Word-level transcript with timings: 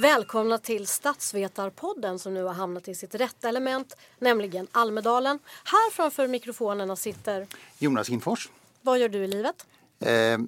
Välkomna 0.00 0.58
till 0.58 0.86
Statsvetarpodden 0.86 2.18
som 2.18 2.34
nu 2.34 2.44
har 2.44 2.54
hamnat 2.54 2.88
i 2.88 2.94
sitt 2.94 3.14
rätta 3.14 3.48
element, 3.48 3.96
nämligen 4.18 4.66
Almedalen. 4.72 5.38
Här 5.64 5.90
framför 5.90 6.28
mikrofonerna 6.28 6.96
sitter... 6.96 7.46
Jonas 7.78 8.08
Hinfors. 8.08 8.48
Vad 8.82 8.98
gör 8.98 9.08
du 9.08 9.24
i 9.24 9.28
livet? 9.28 9.66
Eh, 10.00 10.38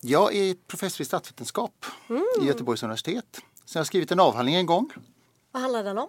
jag 0.00 0.34
är 0.34 0.54
professor 0.66 1.02
i 1.02 1.04
statsvetenskap 1.04 1.86
Mm. 2.08 2.24
i 2.42 2.44
Göteborgs 2.44 2.82
universitet. 2.82 3.40
Så 3.64 3.78
jag 3.78 3.80
har 3.80 3.84
skrivit 3.84 4.12
en 4.12 4.20
avhandling 4.20 4.54
en 4.54 4.66
gång. 4.66 4.90
Vad 5.52 5.62
handlar 5.62 5.84
den 5.84 5.98
om? 5.98 6.08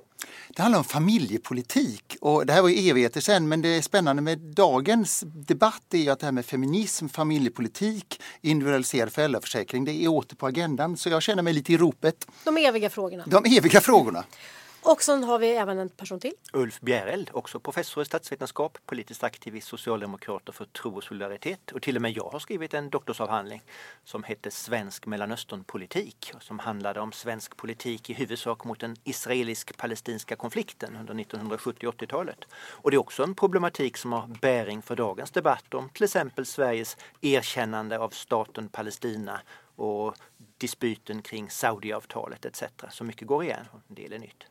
Det 0.49 0.61
handlar 0.61 0.79
om 0.79 0.85
familjepolitik 0.85 2.17
och 2.21 2.45
det 2.45 2.53
här 2.53 2.61
var 2.61 2.69
ju 2.69 2.89
evigheter 2.89 3.21
sedan 3.21 3.47
men 3.47 3.61
det 3.61 3.67
är 3.67 3.81
spännande 3.81 4.21
med 4.21 4.39
dagens 4.39 5.23
debatt 5.25 5.93
är 5.93 5.97
ju 5.97 6.09
att 6.09 6.19
det 6.19 6.25
här 6.25 6.31
med 6.31 6.45
feminism, 6.45 7.07
familjepolitik, 7.07 8.21
individualiserad 8.41 9.11
föräldraförsäkring 9.13 9.85
det 9.85 10.03
är 10.03 10.07
åter 10.07 10.35
på 10.35 10.47
agendan 10.47 10.97
så 10.97 11.09
jag 11.09 11.21
känner 11.21 11.43
mig 11.43 11.53
lite 11.53 11.73
i 11.73 11.77
ropet. 11.77 12.27
De 12.43 12.57
eviga 12.57 12.89
frågorna. 12.89 13.23
De 13.27 13.57
eviga 13.57 13.81
frågorna. 13.81 14.23
Och 14.85 15.03
sen 15.03 15.23
har 15.23 15.39
vi 15.39 15.47
även 15.47 15.79
en 15.79 15.89
person 15.89 16.19
till. 16.19 16.33
Ulf 16.53 16.79
Bjäreld, 16.79 17.29
också 17.33 17.59
professor 17.59 18.03
i 18.03 18.05
statsvetenskap, 18.05 18.77
politiskt 18.85 19.23
aktiv 19.23 19.55
i 19.55 19.61
Socialdemokrater 19.61 20.53
för 20.53 20.65
tro 20.65 20.95
och 20.95 21.03
solidaritet. 21.03 21.71
Och 21.71 21.81
till 21.81 21.95
och 21.95 22.01
med 22.01 22.11
jag 22.11 22.29
har 22.29 22.39
skrivit 22.39 22.73
en 22.73 22.89
doktorsavhandling 22.89 23.63
som 24.03 24.23
hette 24.23 24.51
Svensk 24.51 25.05
Mellanösternpolitik 25.05 26.31
och 26.35 26.43
som 26.43 26.59
handlade 26.59 26.99
om 26.99 27.11
svensk 27.11 27.57
politik 27.57 28.09
i 28.09 28.13
huvudsak 28.13 28.63
mot 28.63 28.79
den 28.79 28.95
israelisk-palestinska 29.03 30.35
konflikten 30.35 30.95
under 30.95 31.21
1970 31.21 31.87
och 31.87 31.95
80-talet. 31.95 32.45
Och 32.53 32.91
det 32.91 32.95
är 32.95 32.99
också 32.99 33.23
en 33.23 33.35
problematik 33.35 33.97
som 33.97 34.13
har 34.13 34.27
bäring 34.41 34.81
för 34.81 34.95
dagens 34.95 35.31
debatt 35.31 35.73
om 35.73 35.89
till 35.89 36.03
exempel 36.03 36.45
Sveriges 36.45 36.97
erkännande 37.21 37.99
av 37.99 38.09
staten 38.09 38.69
Palestina 38.69 39.41
och 39.75 40.15
dispyten 40.57 41.21
kring 41.21 41.49
Saudiavtalet 41.49 42.45
etc. 42.45 42.63
Så 42.89 43.03
mycket 43.03 43.27
går 43.27 43.43
igen 43.43 43.65
och 43.71 43.79
en 43.89 43.95
del 43.95 44.13
är 44.13 44.19
nytt. 44.19 44.43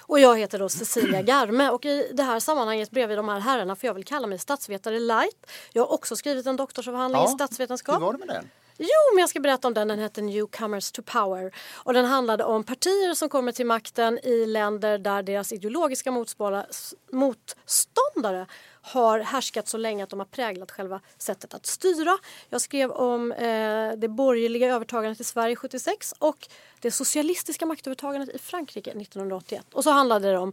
Och 0.00 0.20
jag 0.20 0.38
heter 0.38 0.58
då 0.58 0.68
Cecilia 0.68 1.22
Garme 1.22 1.70
och 1.70 1.84
i 1.84 2.10
det 2.14 2.22
här 2.22 2.40
sammanhanget 2.40 2.90
bredvid 2.90 3.18
de 3.18 3.28
här 3.28 3.40
herrarna 3.40 3.76
för 3.76 3.86
jag 3.86 3.94
vill 3.94 4.04
kalla 4.04 4.26
mig 4.26 4.38
statsvetare 4.38 5.00
light. 5.00 5.50
Jag 5.72 5.82
har 5.82 5.92
också 5.92 6.16
skrivit 6.16 6.46
en 6.46 6.56
doktorsavhandling 6.56 7.24
i 7.24 7.28
statsvetenskap. 7.28 7.94
Hur 7.94 8.00
var 8.00 8.12
det 8.12 8.18
med 8.18 8.28
den? 8.28 8.50
Jo, 8.78 9.14
men 9.14 9.20
jag 9.20 9.28
ska 9.30 9.40
berätta 9.40 9.68
om 9.68 9.74
den. 9.74 9.88
Den 9.88 9.98
hette 9.98 10.20
Newcomers 10.20 10.92
to 10.92 11.02
Power. 11.02 11.54
Och 11.74 11.92
den 11.92 12.04
handlade 12.04 12.44
om 12.44 12.64
partier 12.64 13.14
som 13.14 13.28
kommer 13.28 13.52
till 13.52 13.66
makten 13.66 14.18
i 14.22 14.46
länder 14.46 14.98
där 14.98 15.22
deras 15.22 15.52
ideologiska 15.52 16.10
motståndare 17.12 18.46
har 18.86 19.20
härskat 19.20 19.68
så 19.68 19.76
länge 19.78 20.04
att 20.04 20.10
de 20.10 20.18
har 20.18 20.26
präglat 20.26 20.70
själva 20.70 21.00
sättet 21.18 21.54
att 21.54 21.66
styra. 21.66 22.18
Jag 22.50 22.60
skrev 22.60 22.90
om 22.90 23.32
eh, 23.32 23.92
det 23.96 24.08
borgerliga 24.08 24.74
övertagandet 24.74 25.20
i 25.20 25.24
Sverige 25.24 25.56
76 25.56 26.14
och 26.18 26.48
det 26.80 26.90
socialistiska 26.90 27.66
maktövertagandet 27.66 28.34
i 28.34 28.38
Frankrike 28.38 28.90
1981. 28.90 29.66
Och 29.72 29.84
så 29.84 29.90
handlade 29.90 30.30
det 30.30 30.38
om 30.38 30.52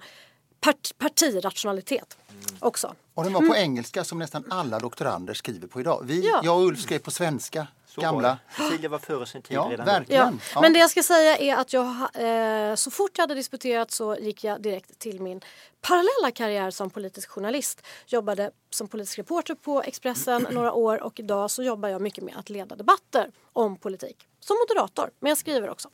part- 0.59 0.97
partirationalitet 0.97 2.17
också. 2.59 2.95
Och 3.13 3.23
den 3.23 3.33
var 3.33 3.41
på 3.41 3.55
engelska 3.55 4.03
som 4.03 4.19
nästan 4.19 4.43
alla 4.49 4.79
doktorander 4.79 5.33
skriver 5.33 5.67
på 5.67 5.79
idag. 5.79 6.03
Vi, 6.05 6.27
Ja. 6.27 6.41
Jag 6.43 6.57
och 6.57 6.63
Ulf 6.65 6.81
skrev 6.81 6.99
på 6.99 7.11
svenska. 7.11 7.67
Så 7.95 8.01
var 8.01 8.11
gamla. 8.11 8.37
Cecilia 8.57 8.89
var 8.89 8.99
före 8.99 9.25
sin 9.25 9.41
tid 9.41 9.57
Ja, 9.57 9.67
redan 9.71 9.85
verkligen. 9.85 10.39
Ja. 10.55 10.61
Men 10.61 10.73
det 10.73 10.79
jag 10.79 10.89
ska 10.89 11.03
säga 11.03 11.37
är 11.37 11.55
att 11.55 11.73
jag, 11.73 11.85
eh, 12.13 12.75
så 12.75 12.91
fort 12.91 13.11
jag 13.13 13.23
hade 13.23 13.35
disputerat 13.35 13.91
så 13.91 14.15
gick 14.15 14.43
jag 14.43 14.61
direkt 14.61 14.99
till 14.99 15.21
min 15.21 15.41
parallella 15.81 16.31
karriär 16.35 16.71
som 16.71 16.89
politisk 16.89 17.29
journalist. 17.29 17.81
Jobbade 18.07 18.51
som 18.69 18.87
politisk 18.87 19.19
reporter 19.19 19.55
på 19.55 19.81
Expressen 19.81 20.47
några 20.51 20.73
år 20.73 21.03
och 21.03 21.19
idag 21.19 21.51
så 21.51 21.63
jobbar 21.63 21.89
jag 21.89 22.01
mycket 22.01 22.23
med 22.23 22.35
att 22.37 22.49
leda 22.49 22.75
debatter 22.75 23.31
om 23.53 23.77
politik. 23.77 24.27
Som 24.39 24.57
moderator, 24.69 25.09
men 25.19 25.29
jag 25.29 25.37
skriver 25.37 25.69
också. 25.69 25.89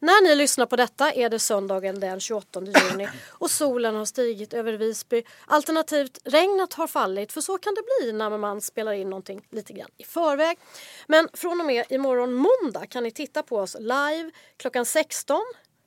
När 0.00 0.22
ni 0.22 0.34
lyssnar 0.34 0.66
på 0.66 0.76
detta 0.76 1.12
är 1.12 1.28
det 1.28 1.38
söndagen 1.38 2.00
den 2.00 2.20
28 2.20 2.62
juni 2.62 3.08
och 3.28 3.50
solen 3.50 3.94
har 3.94 4.04
stigit 4.04 4.54
över 4.54 4.72
Visby. 4.72 5.22
Alternativt 5.46 6.18
regnet 6.24 6.74
har 6.74 6.86
fallit, 6.86 7.32
för 7.32 7.40
så 7.40 7.58
kan 7.58 7.74
det 7.74 7.82
bli 7.82 8.12
när 8.12 8.38
man 8.38 8.60
spelar 8.60 8.92
in 8.92 9.10
någonting 9.10 9.46
lite 9.50 9.72
grann 9.72 9.90
i 9.96 10.04
förväg. 10.04 10.58
Men 11.06 11.28
från 11.32 11.60
och 11.60 11.66
med 11.66 11.84
imorgon 11.88 12.32
måndag 12.32 12.86
kan 12.86 13.02
ni 13.02 13.10
titta 13.10 13.42
på 13.42 13.56
oss 13.56 13.76
live 13.78 14.30
klockan 14.56 14.86
16 14.86 15.40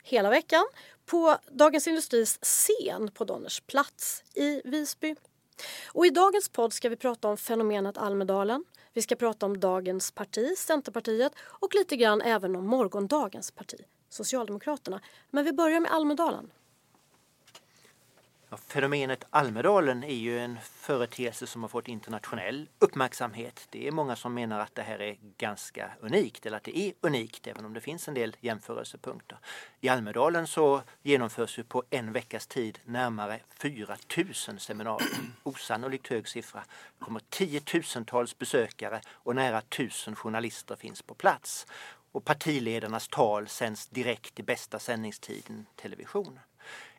hela 0.04 0.30
veckan 0.30 0.66
på 1.06 1.38
Dagens 1.52 1.88
Industris 1.88 2.40
scen 2.42 3.12
på 3.14 3.24
Donners 3.26 3.60
plats 3.60 4.24
i 4.36 4.62
Visby. 4.66 5.16
Och 5.88 6.06
i 6.06 6.10
dagens 6.10 6.50
podd 6.50 6.74
ska 6.74 6.90
vi 6.90 6.96
prata 6.96 7.28
om 7.28 7.38
fenomenet 7.38 7.98
Almedalen. 7.98 8.66
Vi 8.94 9.02
ska 9.02 9.16
prata 9.16 9.46
om 9.46 9.60
dagens 9.60 10.12
parti, 10.12 10.58
Centerpartiet 10.58 11.34
och 11.40 11.76
lite 11.76 11.96
grann 11.96 12.22
även 12.22 12.56
om 12.56 12.68
morgondagens 12.68 13.52
parti, 13.52 13.80
Socialdemokraterna. 14.10 15.02
Men 15.30 15.46
vi 15.46 15.54
börjar 15.54 15.80
med 15.80 15.92
Almedalen. 15.92 16.52
Ja, 18.52 18.58
fenomenet 18.58 19.24
Almedalen 19.30 20.04
är 20.04 20.16
ju 20.16 20.40
en 20.40 20.58
företeelse 20.64 21.48
som 21.48 21.62
har 21.62 21.70
fått 21.70 21.88
internationell 21.88 22.70
uppmärksamhet. 22.80 23.68
Det 23.70 23.88
är 23.88 23.92
många 23.92 24.16
som 24.16 24.34
menar 24.34 24.60
att 24.60 24.76
det 24.76 24.82
här 24.82 25.02
är 25.02 25.18
ganska 25.38 25.92
unikt 26.02 26.46
eller 26.46 26.58
att 26.58 26.64
det 26.64 26.78
är 26.78 26.94
unikt 27.02 27.48
även 27.48 27.66
om 27.66 27.74
det 27.74 27.82
finns 27.82 28.08
en 28.08 28.14
del 28.14 28.36
jämförelsepunkter. 28.40 29.38
I 29.82 29.90
Almedalen 29.90 30.48
så 30.48 30.82
genomförs 31.02 31.60
ju 31.60 31.64
på 31.64 31.84
en 31.90 32.12
veckas 32.12 32.48
tid 32.48 32.80
närmare 32.86 33.40
4 33.62 33.98
000 34.18 34.60
seminarier. 34.60 35.10
Osannolikt 35.44 36.08
hög 36.08 36.28
siffra. 36.28 36.64
Det 37.00 37.06
kommer 37.06 37.22
tiotusentals 37.30 38.38
besökare 38.38 39.02
och 39.12 39.36
nära 39.36 39.58
1000 39.58 40.16
journalister 40.16 40.76
finns 40.76 41.02
på 41.02 41.14
plats. 41.14 41.68
Och 42.12 42.26
partiledarnas 42.26 43.08
tal 43.08 43.48
sänds 43.48 43.88
direkt 43.88 44.40
i 44.40 44.44
bästa 44.44 44.80
sändningstiden 44.80 45.66
television. 45.76 46.40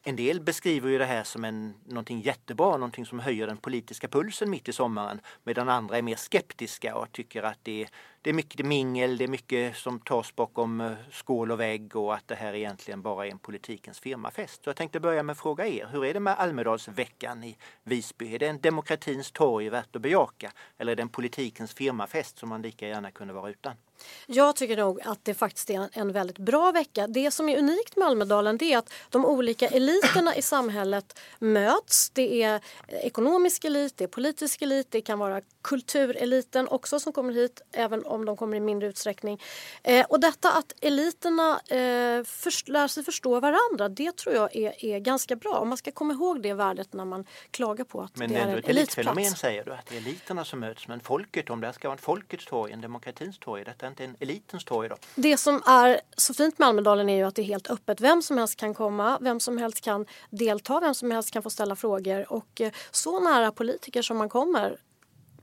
En 0.03 0.17
del 0.17 0.41
beskriver 0.41 0.91
ju 0.91 0.99
det 0.99 1.05
här 1.05 1.25
som 1.25 1.45
en, 1.45 1.75
någonting 1.85 2.21
jättebra, 2.21 2.71
någonting 2.71 3.07
som 3.07 3.21
höjer 3.21 3.47
den 3.47 3.57
politiska 3.57 4.09
pulsen 4.09 4.51
mitt 4.51 4.69
i 4.69 4.73
sommaren. 4.73 5.21
Medan 5.45 5.69
andra 5.69 5.99
är 5.99 6.03
mer 6.03 6.17
skeptiska 6.17 6.97
och 6.97 7.13
tycker 7.13 7.43
att 7.43 7.59
det 7.63 7.83
är, 7.83 7.89
det 8.23 8.31
är 8.31 8.35
mycket 8.35 8.67
mingel, 8.67 9.19
det 9.19 9.25
är 9.25 9.29
mycket 9.29 9.77
som 9.77 10.01
tas 10.01 10.37
bakom 10.37 10.81
eh, 10.81 10.93
skål 11.11 11.51
och 11.51 11.61
vägg 11.61 11.97
och 11.97 12.15
att 12.15 12.29
det 12.29 12.35
här 12.35 12.55
egentligen 12.55 13.03
bara 13.03 13.27
är 13.27 13.31
en 13.31 13.39
politikens 13.39 14.01
firmafest. 14.01 14.65
Så 14.65 14.69
jag 14.69 14.77
tänkte 14.77 15.01
börja 15.01 15.23
med 15.23 15.33
att 15.33 15.39
fråga 15.39 15.67
er, 15.67 15.89
hur 15.93 16.05
är 16.05 16.15
det 16.15 16.21
med 16.21 16.39
Almedalsveckan 16.39 17.45
i 17.45 17.57
Visby? 17.83 18.35
Är 18.35 18.39
det 18.39 18.49
en 18.49 18.61
demokratins 18.61 19.33
torg 19.33 19.69
värt 19.69 19.97
att 19.97 20.03
bejaka? 20.03 20.53
Eller 20.79 20.93
är 20.93 20.97
det 20.97 21.03
en 21.03 21.09
politikens 21.09 21.75
firmafest 21.75 22.39
som 22.39 22.49
man 22.49 22.63
lika 22.63 22.89
gärna 22.89 23.11
kunde 23.11 23.35
vara 23.35 23.51
utan? 23.51 23.77
Jag 24.27 24.57
tycker 24.57 24.77
nog 24.77 25.01
att 25.05 25.25
det 25.25 25.35
faktiskt 25.35 25.71
är 25.71 25.89
en, 25.93 26.13
väldigt 26.13 26.39
bra 26.39 26.73
vecka. 26.73 27.07
Det 27.07 27.31
som 27.31 27.49
är 27.49 27.59
unikt 27.59 27.97
med 27.97 28.09
Almedalen 28.09 28.57
det 28.57 28.73
är 28.73 28.79
att 28.79 28.93
de 29.11 29.25
olika 29.27 29.69
eliterna 29.69 30.37
i 30.37 30.43
samhället 30.43 31.19
möts. 31.39 32.11
Det 32.11 32.43
är 32.43 32.61
ekonomisk 32.89 33.65
elit, 33.65 33.97
det 33.97 34.05
är 34.05 34.09
politisk 34.09 34.63
elit, 34.63 34.87
det 34.91 35.01
kan 35.01 35.19
vara 35.19 35.41
kultureliten 35.63 36.69
också 36.69 37.01
som 37.01 37.13
kommer 37.13 37.33
hit 37.33 37.61
även 37.73 38.05
om 38.05 38.25
de 38.25 38.37
kommer 38.37 38.57
i 38.57 38.61
mindre 38.61 38.89
utsträckning. 38.89 39.41
Eh, 39.83 40.07
och 40.09 40.21
detta 40.21 40.53
att 40.53 40.73
eliterna 40.81 41.61
eh, 41.69 42.25
lär 42.67 42.89
sig 42.89 43.05
förstå 43.05 43.41
varandra 43.41 43.89
det 43.89 44.17
tror 44.17 44.35
jag 44.35 44.57
är, 44.57 44.85
är 44.85 44.99
ganska 44.99 45.37
bra. 45.37 45.59
Och 45.59 45.67
man 45.67 45.79
ska 45.79 45.91
komma 45.91 46.13
ihåg 46.13 46.43
det 46.43 46.55
värdet 46.55 46.93
när 46.93 47.05
man 47.05 47.27
klagar 47.51 47.85
på 47.85 48.01
att 48.01 48.17
Men 48.17 48.31
det 48.31 48.37
är 48.37 48.41
ändå 48.41 48.53
en 48.53 48.59
ett 48.59 48.69
elitfenomen 48.69 49.19
elitplats. 49.19 49.41
säger 49.41 49.65
du, 49.65 49.73
att 49.73 49.87
det 49.87 49.97
är 49.97 50.01
eliterna 50.01 50.45
som 50.45 50.61
möts. 50.61 50.89
Men 50.89 51.01
folket, 51.01 51.51
om 51.51 51.61
det 51.61 51.67
här 51.67 51.73
ska 51.73 51.89
vara 51.89 51.97
ett 51.97 52.05
folkets 52.05 52.47
torg, 52.47 52.73
en 52.73 52.81
demokratins 52.81 53.39
torg, 53.39 53.65
detta 53.65 53.87
inte 53.91 54.05
en 54.05 54.17
elitens 54.21 54.65
torg 54.65 54.89
då? 54.89 54.97
Det 55.15 55.37
som 55.37 55.63
är 55.67 56.01
så 56.17 56.35
fint 56.35 56.59
med 56.59 56.69
Almedalen 56.69 57.09
är 57.09 57.17
ju 57.17 57.23
att 57.23 57.35
det 57.35 57.43
är 57.43 57.47
helt 57.47 57.71
öppet. 57.71 58.01
Vem 58.01 58.23
som 58.23 58.39
helst 58.39 58.57
kan 58.57 58.75
komma, 58.75 59.19
vem 59.21 59.41
som 59.41 59.59
helst 59.59 59.81
kan 59.81 60.07
delta, 60.31 60.81
vem 60.81 60.95
som 60.95 61.11
helst 61.11 61.31
kan 61.31 61.43
få 61.43 61.51
ställa 61.51 61.77
frågor 61.77 62.33
och 62.33 62.61
eh, 62.61 62.73
så 62.91 63.21
nära 63.21 63.53
politiker 63.53 64.03
som 64.03 64.17
man 64.17 64.29
kommer 64.29 64.77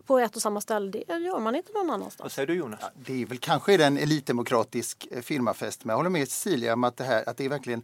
på 0.06 0.20
ett 0.20 0.36
och 0.36 0.42
samma 0.42 0.62
ställe, 0.62 0.92
det 0.92 1.18
gör 1.18 1.40
man 1.40 1.56
inte 1.56 1.72
någon 1.74 1.90
annanstans. 1.90 2.20
Vad 2.20 2.32
säger 2.32 2.48
du 2.48 2.54
Jonas? 2.54 2.80
Det 2.96 3.22
är 3.22 3.26
väl 3.26 3.38
kanske 3.38 3.86
en 3.86 3.98
elitdemokratisk 3.98 5.08
eh, 5.12 5.22
firmafest, 5.22 5.86
men 5.86 5.94
jag 5.94 5.98
håller 5.98 6.10
med 6.10 6.28
Cecilia 6.30 6.74
om 6.74 6.84
att 6.84 6.98
det, 6.98 7.04
här, 7.04 7.30
att 7.30 7.38
det 7.38 7.46
är 7.46 7.50
verkligen 7.50 7.84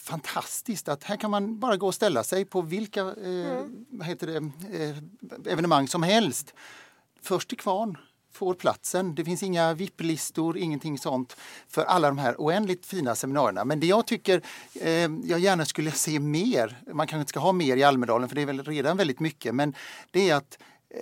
fantastiskt 0.00 0.88
att 0.88 1.04
här 1.04 1.16
kan 1.16 1.30
man 1.30 1.58
bara 1.58 1.76
gå 1.76 1.86
och 1.86 1.94
ställa 1.94 2.24
sig 2.24 2.44
på 2.44 2.60
vilka 2.60 3.00
eh, 3.00 3.50
mm. 3.50 3.86
vad 3.88 4.06
heter 4.06 4.26
det, 4.26 4.36
eh, 4.84 5.52
evenemang 5.52 5.88
som 5.88 6.02
helst. 6.02 6.54
Först 7.22 7.48
till 7.48 7.58
kvarn 7.58 7.98
får 8.36 8.54
platsen. 8.54 9.14
Det 9.14 9.24
finns 9.24 9.42
inga 9.42 9.74
VIP-listor, 9.74 10.58
ingenting 10.58 10.98
sånt 10.98 11.36
för 11.68 11.84
alla 11.84 12.08
de 12.08 12.18
här 12.18 12.34
oändligt 12.38 12.86
fina 12.86 13.14
seminarierna. 13.14 13.64
Men 13.64 13.80
det 13.80 13.86
jag 13.86 14.06
tycker 14.06 14.42
eh, 14.80 15.10
jag 15.24 15.40
gärna 15.40 15.64
skulle 15.64 15.90
se 15.90 16.20
mer, 16.20 16.76
man 16.92 17.06
kanske 17.06 17.20
inte 17.20 17.28
ska 17.30 17.40
ha 17.40 17.52
mer 17.52 17.76
i 17.76 17.82
Almedalen 17.82 18.28
för 18.28 18.36
det 18.36 18.42
är 18.42 18.46
väl 18.46 18.64
redan 18.64 18.96
väldigt 18.96 19.20
mycket, 19.20 19.54
men 19.54 19.74
det 20.10 20.30
är 20.30 20.34
att 20.34 20.58
eh, 20.90 21.00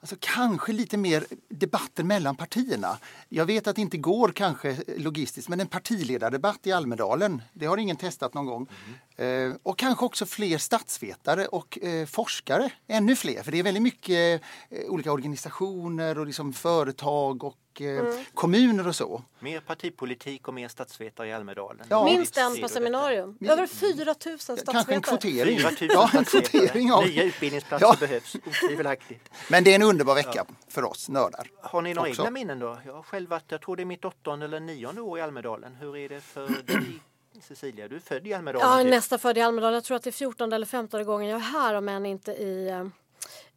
Alltså 0.00 0.16
kanske 0.20 0.72
lite 0.72 0.96
mer 0.96 1.26
debatter 1.48 2.04
mellan 2.04 2.36
partierna. 2.36 2.98
Jag 3.28 3.46
vet 3.46 3.66
att 3.66 3.76
det 3.76 3.82
inte 3.82 3.96
går 3.96 4.28
kanske 4.28 4.76
logistiskt, 4.96 5.48
men 5.48 5.60
en 5.60 5.66
partiledardebatt 5.66 6.66
i 6.66 6.72
Almedalen, 6.72 7.42
det 7.52 7.66
har 7.66 7.76
ingen 7.76 7.96
testat 7.96 8.34
någon 8.34 8.46
gång. 8.46 8.68
Mm. 8.86 8.98
Eh, 9.16 9.52
och 9.62 9.78
kanske 9.78 10.04
också 10.04 10.26
fler 10.26 10.58
statsvetare 10.58 11.46
och 11.46 11.78
eh, 11.82 12.06
forskare, 12.06 12.70
ännu 12.88 13.16
fler, 13.16 13.42
för 13.42 13.52
det 13.52 13.58
är 13.58 13.62
väldigt 13.62 13.82
mycket 13.82 14.42
eh, 14.70 14.78
olika 14.88 15.12
organisationer 15.12 16.18
och 16.18 16.26
liksom 16.26 16.52
företag 16.52 17.44
och 17.44 17.56
eh, 17.80 17.86
mm. 17.86 18.24
kommuner 18.34 18.88
och 18.88 18.96
så. 18.96 19.22
Mer 19.40 19.60
partipolitik 19.60 20.48
och 20.48 20.54
mer 20.54 20.68
statsvetare 20.68 21.28
i 21.28 21.32
Almedalen. 21.32 21.86
Ja. 21.88 22.04
Minst 22.04 22.36
en 22.36 22.60
på 22.60 22.68
seminarium. 22.68 23.38
Över 23.40 23.66
4 23.66 24.04
000 24.04 24.38
statsvetare. 24.38 24.74
Kanske 24.74 24.94
en 24.94 25.02
kvotering. 25.02 25.58
4 25.58 25.70
000 25.70 25.76
ja, 25.92 26.10
en 26.14 26.24
kvotering 26.24 26.92
av... 26.92 27.04
Nya 27.04 27.22
utbildningsplatser 27.22 27.86
ja. 27.86 27.96
behövs 28.00 28.36
otvivelaktigt. 28.46 29.30
Men 29.50 29.64
det 29.64 29.70
är 29.70 29.74
en 29.74 29.82
underbar 29.82 30.14
vecka 30.14 30.44
ja. 30.48 30.54
för 30.68 30.84
oss 30.84 31.08
nördar. 31.08 31.50
Har 31.62 31.82
ni 31.82 31.94
några 31.94 32.08
också. 32.08 32.22
egna 32.22 32.30
minnen 32.30 32.58
då? 32.58 32.78
Jag 32.86 32.92
har 32.92 33.02
själv 33.02 33.30
varit, 33.30 33.44
jag 33.48 33.60
tror 33.60 33.76
det 33.76 33.82
är 33.82 33.84
mitt 33.84 34.04
åttonde 34.04 34.44
eller 34.44 34.60
nionde 34.60 35.00
år 35.00 35.18
i 35.18 35.22
Almedalen. 35.22 35.74
Hur 35.74 35.96
är 35.96 36.08
det 36.08 36.20
för 36.20 36.48
dig? 36.48 37.00
Cecilia, 37.40 37.88
du 37.88 37.96
är 37.96 38.00
född 38.00 38.26
i 38.26 38.34
Almedalen. 38.34 38.68
Ja, 38.70 38.82
typ. 38.82 38.90
nästa 38.90 39.18
född 39.18 39.38
i 39.38 39.40
Almedalen. 39.40 39.74
Jag 39.74 39.84
tror 39.84 39.96
att 39.96 40.02
det 40.02 40.10
är 40.10 40.12
14 40.12 40.52
eller 40.52 40.66
15 40.66 41.04
gången 41.04 41.30
jag 41.30 41.40
är 41.40 41.44
här 41.44 41.74
om 41.74 41.88
än 41.88 42.06
inte 42.06 42.32
i 42.32 42.68
eh, 42.68 42.86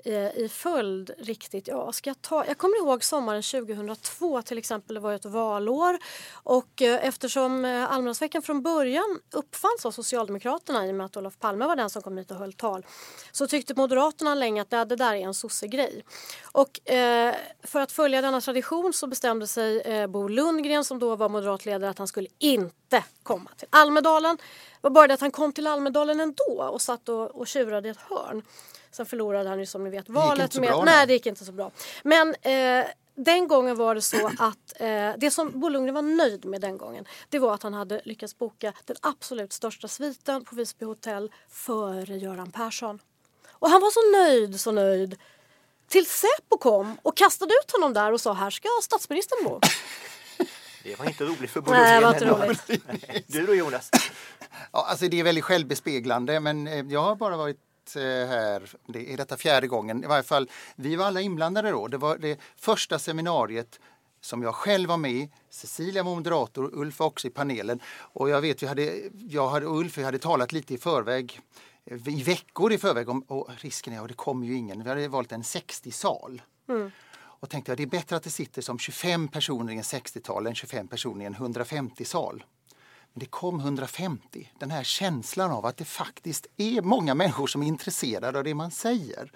Eh, 0.07 0.38
i 0.38 0.50
följd 0.50 1.12
riktigt. 1.18 1.68
Ja, 1.68 1.92
ska 1.92 2.09
jag, 2.09 2.21
ta, 2.21 2.45
jag 2.45 2.57
kommer 2.57 2.77
ihåg 2.77 3.04
sommaren 3.04 3.44
2002 3.44 4.42
till 4.42 4.57
exempel, 4.57 4.94
det 4.94 5.00
var 5.00 5.13
ett 5.13 5.25
valår 5.25 5.98
och 6.33 6.81
eh, 6.81 7.06
eftersom 7.06 7.65
eh, 7.65 7.92
Almedalsveckan 7.92 8.42
från 8.42 8.62
början 8.62 9.19
uppfanns 9.31 9.86
av 9.86 9.92
Socialdemokraterna 9.92 10.88
i 10.88 10.92
och 10.92 10.95
med 10.95 11.06
att 11.06 11.18
Olof 11.18 11.39
Palme 11.39 11.65
var 11.65 11.75
den 11.75 11.89
som 11.89 12.01
kom 12.01 12.18
hit 12.18 12.31
och 12.31 12.38
höll 12.38 12.54
tal 12.54 12.86
så 13.31 13.48
tyckte 13.48 13.74
Moderaterna 13.74 14.36
länge 14.36 14.62
att 14.62 14.69
det, 14.69 14.86
det 14.86 14.95
där 14.95 15.13
är 15.13 15.21
en 15.21 15.33
sossegrej. 15.33 16.04
Och 16.51 16.92
eh, 16.92 17.36
för 17.63 17.80
att 17.80 17.92
följa 17.92 18.21
denna 18.21 18.42
tradition 18.42 18.94
så 18.94 19.07
bestämde 19.07 19.48
sig 19.48 19.81
eh, 19.81 20.07
Bo 20.07 20.27
Lundgren 20.27 20.83
som 20.83 21.00
då 21.00 21.15
var 21.15 21.30
moderatledare 21.30 21.89
att 21.89 21.98
han 21.98 22.07
skulle 22.07 22.27
inte 22.38 23.03
komma 23.24 23.50
till 23.57 23.68
Almedalen. 23.69 24.38
Det 24.38 24.44
var 24.81 24.89
bara 24.89 25.07
det 25.07 25.13
att 25.13 25.21
han 25.21 25.31
kom 25.31 25.53
till 25.53 25.68
Almedalen 25.68 26.19
ändå 26.19 26.69
och 26.71 26.81
satt 26.81 27.10
och, 27.10 27.36
och 27.36 27.48
tjurade 27.48 27.88
i 27.88 27.92
ett 27.92 27.98
hörn. 28.10 28.44
Sen 28.98 29.06
förlorade 29.06 29.50
han 29.50 29.60
ju 29.60 29.66
som 29.66 29.84
ni 29.84 29.90
vet 29.90 30.10
valet. 30.10 30.52
Det 30.52 30.60
med, 30.60 30.70
bra, 30.70 30.84
nej, 30.84 31.08
det 31.08 31.14
gick 31.14 31.26
inte 31.26 31.46
så 31.46 31.52
bra. 31.52 31.72
Men 32.04 32.36
eh, 32.42 32.86
den 33.16 33.48
gången 33.48 33.76
var 33.76 33.96
det 33.96 34.02
så 34.02 34.28
att 34.40 34.82
eh, 34.82 35.12
det 35.18 35.32
som 35.32 35.60
Bo 35.60 35.70
Lundgren 35.70 35.96
var 35.96 36.02
nöjd 36.02 36.46
med 36.46 36.62
den 36.62 36.78
gången 36.78 37.06
det 37.30 37.40
var 37.40 37.54
att 37.54 37.64
han 37.64 37.74
hade 37.74 38.02
lyckats 38.06 38.38
boka 38.38 38.74
den 38.86 38.96
absolut 39.02 39.54
största 39.54 39.88
sviten 39.88 40.46
på 40.46 40.56
Visby 40.56 40.86
hotell 40.86 41.32
före 41.50 42.18
Göran 42.18 42.52
Persson. 42.52 43.00
Och 43.52 43.70
han 43.70 43.82
var 43.82 43.92
så 43.92 44.24
nöjd, 44.24 44.60
så 44.60 44.72
nöjd. 44.72 45.18
Till 45.88 46.06
Säpo 46.06 46.58
kom 46.60 46.98
och 47.02 47.18
kastade 47.18 47.54
ut 47.64 47.72
honom 47.72 47.94
där 47.94 48.12
och 48.12 48.22
sa 48.22 48.34
här 48.34 48.50
ska 48.50 48.70
statsministern 48.82 49.44
bo. 49.44 49.60
Det 50.84 51.00
var 51.00 51.06
inte 51.06 51.24
roligt 51.24 51.52
för 51.52 51.62
Bo 51.62 51.72
Lundgren. 51.72 52.02
Nej, 52.02 52.20
det 52.20 52.32
var 52.32 52.46
inte 52.46 52.70
roligt. 52.70 53.28
Du 53.28 53.46
då 53.46 53.54
Jonas? 53.56 53.90
Ja, 54.72 54.86
alltså 54.90 55.08
det 55.08 55.20
är 55.20 55.24
väldigt 55.24 55.44
självbespeglande 55.44 56.40
men 56.40 56.68
eh, 56.68 56.86
jag 56.90 57.04
har 57.04 57.16
bara 57.16 57.38
varit 57.38 57.67
Eh, 57.95 58.28
här, 58.28 58.69
det 58.88 59.13
är 59.13 59.18
detta 59.18 59.38
fjärde 59.38 59.68
gången, 59.68 60.04
i 60.04 60.07
varje 60.07 60.24
fall 60.24 60.50
vi 60.75 60.95
var 60.95 61.06
alla 61.06 61.22
inblandade 61.22 61.72
då. 61.72 61.88
Det 61.88 61.98
var 61.98 62.18
det 62.18 62.39
första 62.56 63.00
seminariet 63.00 63.80
som 64.22 64.44
jag 64.44 64.56
själv 64.56 64.89
var 64.89 64.98
med 64.98 65.30
Cecilia 65.50 66.04
var 66.04 66.16
moderator, 66.16 66.69
Ulf 66.74 67.00
var 67.00 67.07
också 67.07 67.28
i 67.28 67.30
panelen. 67.30 67.80
Och 68.00 68.30
jag 68.30 68.42
vet, 68.42 68.63
vi 68.63 68.68
hade, 68.68 69.01
jag 69.30 69.50
hade, 69.50 69.66
och 69.66 69.78
Ulf 69.78 69.98
vi 69.98 70.04
hade 70.04 70.19
talat 70.19 70.51
lite 70.51 70.74
i 70.74 70.78
förväg, 70.78 71.42
eh, 71.86 72.07
i 72.07 72.24
veckor 72.24 72.74
i 72.74 72.78
förväg 72.78 73.10
om 73.10 73.22
och 73.22 73.50
risken 73.57 73.94
är 73.94 74.01
att 74.01 74.07
det 74.07 74.13
kommer 74.13 74.48
ju 74.48 74.56
ingen. 74.56 74.84
Vi 74.84 74.89
hade 74.89 75.07
valt 75.07 75.31
en 75.31 75.42
60-sal. 75.42 76.42
Mm. 76.69 76.92
Och 77.39 77.50
tänkte 77.50 77.72
jag 77.72 77.78
det 77.78 77.84
är 77.84 77.88
bättre 77.88 78.16
att 78.16 78.24
det 78.24 78.30
sitter 78.30 78.62
som 78.62 78.80
25 78.80 79.28
personer 79.28 79.74
i 79.74 79.78
en 79.78 79.81
60-tal 79.81 80.48
än 80.48 80.56
25 80.56 80.88
personer 80.88 81.24
i 81.24 81.25
en 81.25 81.36
150-sal 81.36 82.44
det 83.19 83.25
kom 83.25 83.60
150. 83.60 84.52
Den 84.60 84.72
här 84.72 84.84
känslan 84.84 85.52
av 85.52 85.66
att 85.66 85.78
det 85.78 85.86
faktiskt 85.86 86.48
är 86.58 86.81
många 86.81 87.16
människor 87.16 87.48
som 87.48 87.64
är 87.64 87.68
intresserade 87.68 88.38
av 88.38 88.44
det 88.44 88.54
man 88.54 88.72
säger. 88.72 89.31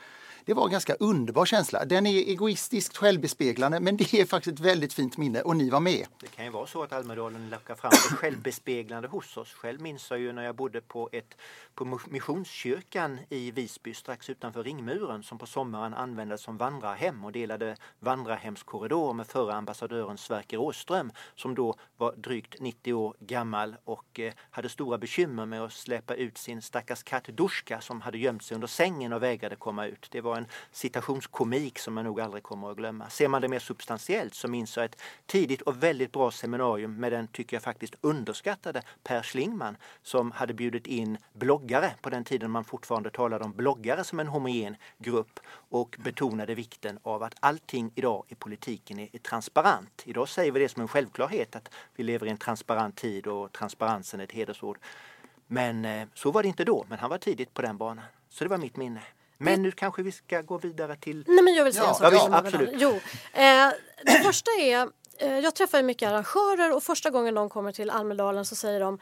Det 0.51 0.55
var 0.55 0.65
en 0.65 0.71
ganska 0.71 0.93
underbar 0.93 1.45
känsla. 1.45 1.85
Den 1.85 2.05
är 2.05 2.11
egoistiskt 2.11 2.97
självbespeglande 2.97 3.79
men 3.79 3.97
det 3.97 4.13
är 4.13 4.25
faktiskt 4.25 4.59
ett 4.59 4.65
väldigt 4.65 4.93
fint 4.93 5.17
minne 5.17 5.41
och 5.41 5.55
ni 5.55 5.69
var 5.69 5.79
med. 5.79 6.05
Det 6.19 6.27
kan 6.27 6.45
ju 6.45 6.51
vara 6.51 6.67
så 6.67 6.83
att 6.83 6.93
Almedalen 6.93 7.49
lockar 7.49 7.75
fram 7.75 7.91
det 7.91 8.15
självbespeglande 8.15 9.07
hos 9.07 9.37
oss. 9.37 9.53
Själv 9.53 9.81
minns 9.81 10.09
jag 10.09 10.19
ju 10.19 10.33
när 10.33 10.43
jag 10.43 10.55
bodde 10.55 10.81
på, 10.81 11.09
ett, 11.11 11.37
på 11.75 11.99
Missionskyrkan 12.09 13.19
i 13.29 13.51
Visby 13.51 13.93
strax 13.93 14.29
utanför 14.29 14.63
ringmuren 14.63 15.23
som 15.23 15.37
på 15.37 15.45
sommaren 15.45 15.93
användes 15.93 16.41
som 16.41 16.57
vandrarhem 16.57 17.25
och 17.25 17.31
delade 17.31 17.75
vandrarhemskorridor 17.99 19.13
med 19.13 19.27
förra 19.27 19.53
ambassadören 19.53 20.17
Sverker 20.17 20.57
Åström 20.57 21.11
som 21.35 21.55
då 21.55 21.75
var 21.97 22.13
drygt 22.15 22.59
90 22.59 22.93
år 22.93 23.15
gammal 23.19 23.75
och 23.83 24.19
eh, 24.19 24.33
hade 24.49 24.69
stora 24.69 24.97
bekymmer 24.97 25.45
med 25.45 25.61
att 25.61 25.73
släppa 25.73 26.15
ut 26.15 26.37
sin 26.37 26.61
stackars 26.61 27.03
katt 27.03 27.27
Duska 27.27 27.81
som 27.81 28.01
hade 28.01 28.17
gömt 28.17 28.43
sig 28.43 28.55
under 28.55 28.67
sängen 28.67 29.13
och 29.13 29.23
vägrade 29.23 29.55
komma 29.55 29.85
ut. 29.85 30.07
Det 30.11 30.21
var 30.21 30.40
en 30.41 30.47
citationskomik 30.71 31.79
som 31.79 31.93
man 31.93 32.05
nog 32.05 32.21
aldrig 32.21 32.43
kommer 32.43 32.71
att 32.71 32.77
glömma. 32.77 33.09
Ser 33.09 33.27
man 33.27 33.41
det 33.41 33.47
mer 33.47 33.59
substantiellt 33.59 34.35
så 34.35 34.47
minns 34.47 34.77
jag 34.77 34.85
ett 34.85 35.01
tidigt 35.25 35.61
och 35.61 35.83
väldigt 35.83 36.11
bra 36.11 36.31
seminarium 36.31 36.95
med 36.95 37.11
den, 37.11 37.27
tycker 37.27 37.55
jag 37.55 37.63
faktiskt, 37.63 37.95
underskattade 38.01 38.81
Per 39.03 39.23
Schlingman 39.23 39.77
som 40.03 40.31
hade 40.31 40.53
bjudit 40.53 40.87
in 40.87 41.17
bloggare 41.33 41.93
på 42.01 42.09
den 42.09 42.23
tiden 42.23 42.51
man 42.51 42.63
fortfarande 42.63 43.09
talade 43.09 43.45
om 43.45 43.53
bloggare 43.53 44.03
som 44.03 44.19
en 44.19 44.27
homogen 44.27 44.75
grupp 44.97 45.39
och 45.69 45.95
betonade 45.99 46.55
vikten 46.55 46.99
av 47.03 47.23
att 47.23 47.35
allting 47.39 47.91
idag 47.95 48.25
i 48.27 48.35
politiken 48.35 48.99
är, 48.99 49.09
är 49.13 49.19
transparent. 49.19 50.03
Idag 50.05 50.29
säger 50.29 50.51
vi 50.51 50.59
det 50.59 50.69
som 50.69 50.81
en 50.81 50.87
självklarhet 50.87 51.55
att 51.55 51.69
vi 51.95 52.03
lever 52.03 52.27
i 52.27 52.29
en 52.29 52.37
transparent 52.37 52.95
tid 52.95 53.27
och 53.27 53.51
transparensen 53.51 54.19
är 54.19 54.23
ett 54.23 54.31
hedersord. 54.31 54.77
Men 55.47 55.85
eh, 55.85 56.07
så 56.13 56.31
var 56.31 56.43
det 56.43 56.47
inte 56.47 56.63
då, 56.63 56.85
men 56.89 56.99
han 56.99 57.09
var 57.09 57.17
tidigt 57.17 57.53
på 57.53 57.61
den 57.61 57.77
banan. 57.77 58.05
Så 58.29 58.43
det 58.43 58.49
var 58.49 58.57
mitt 58.57 58.77
minne. 58.77 59.01
Men 59.41 59.61
nu 59.61 59.71
kanske 59.71 60.03
vi 60.03 60.11
ska 60.11 60.41
gå 60.41 60.57
vidare 60.57 60.95
till... 60.95 61.23
Nej 61.27 61.43
men 61.43 61.53
jag 61.53 61.63
vill 61.63 61.73
säga 61.73 61.85
ja, 61.85 61.93
så. 61.93 62.03
Ja, 62.03 62.09
visst, 62.09 62.27
absolut. 62.31 62.69
Jo, 62.73 62.89
eh, 63.33 63.69
det 64.05 64.23
första 64.23 64.51
är, 64.59 64.87
eh, 65.17 65.39
jag 65.39 65.55
träffar 65.55 65.83
mycket 65.83 66.09
arrangörer 66.09 66.75
och 66.75 66.83
första 66.83 67.09
gången 67.09 67.35
de 67.35 67.49
kommer 67.49 67.71
till 67.71 67.89
Almedalen 67.89 68.45
så 68.45 68.55
säger 68.55 68.79
de 68.79 68.99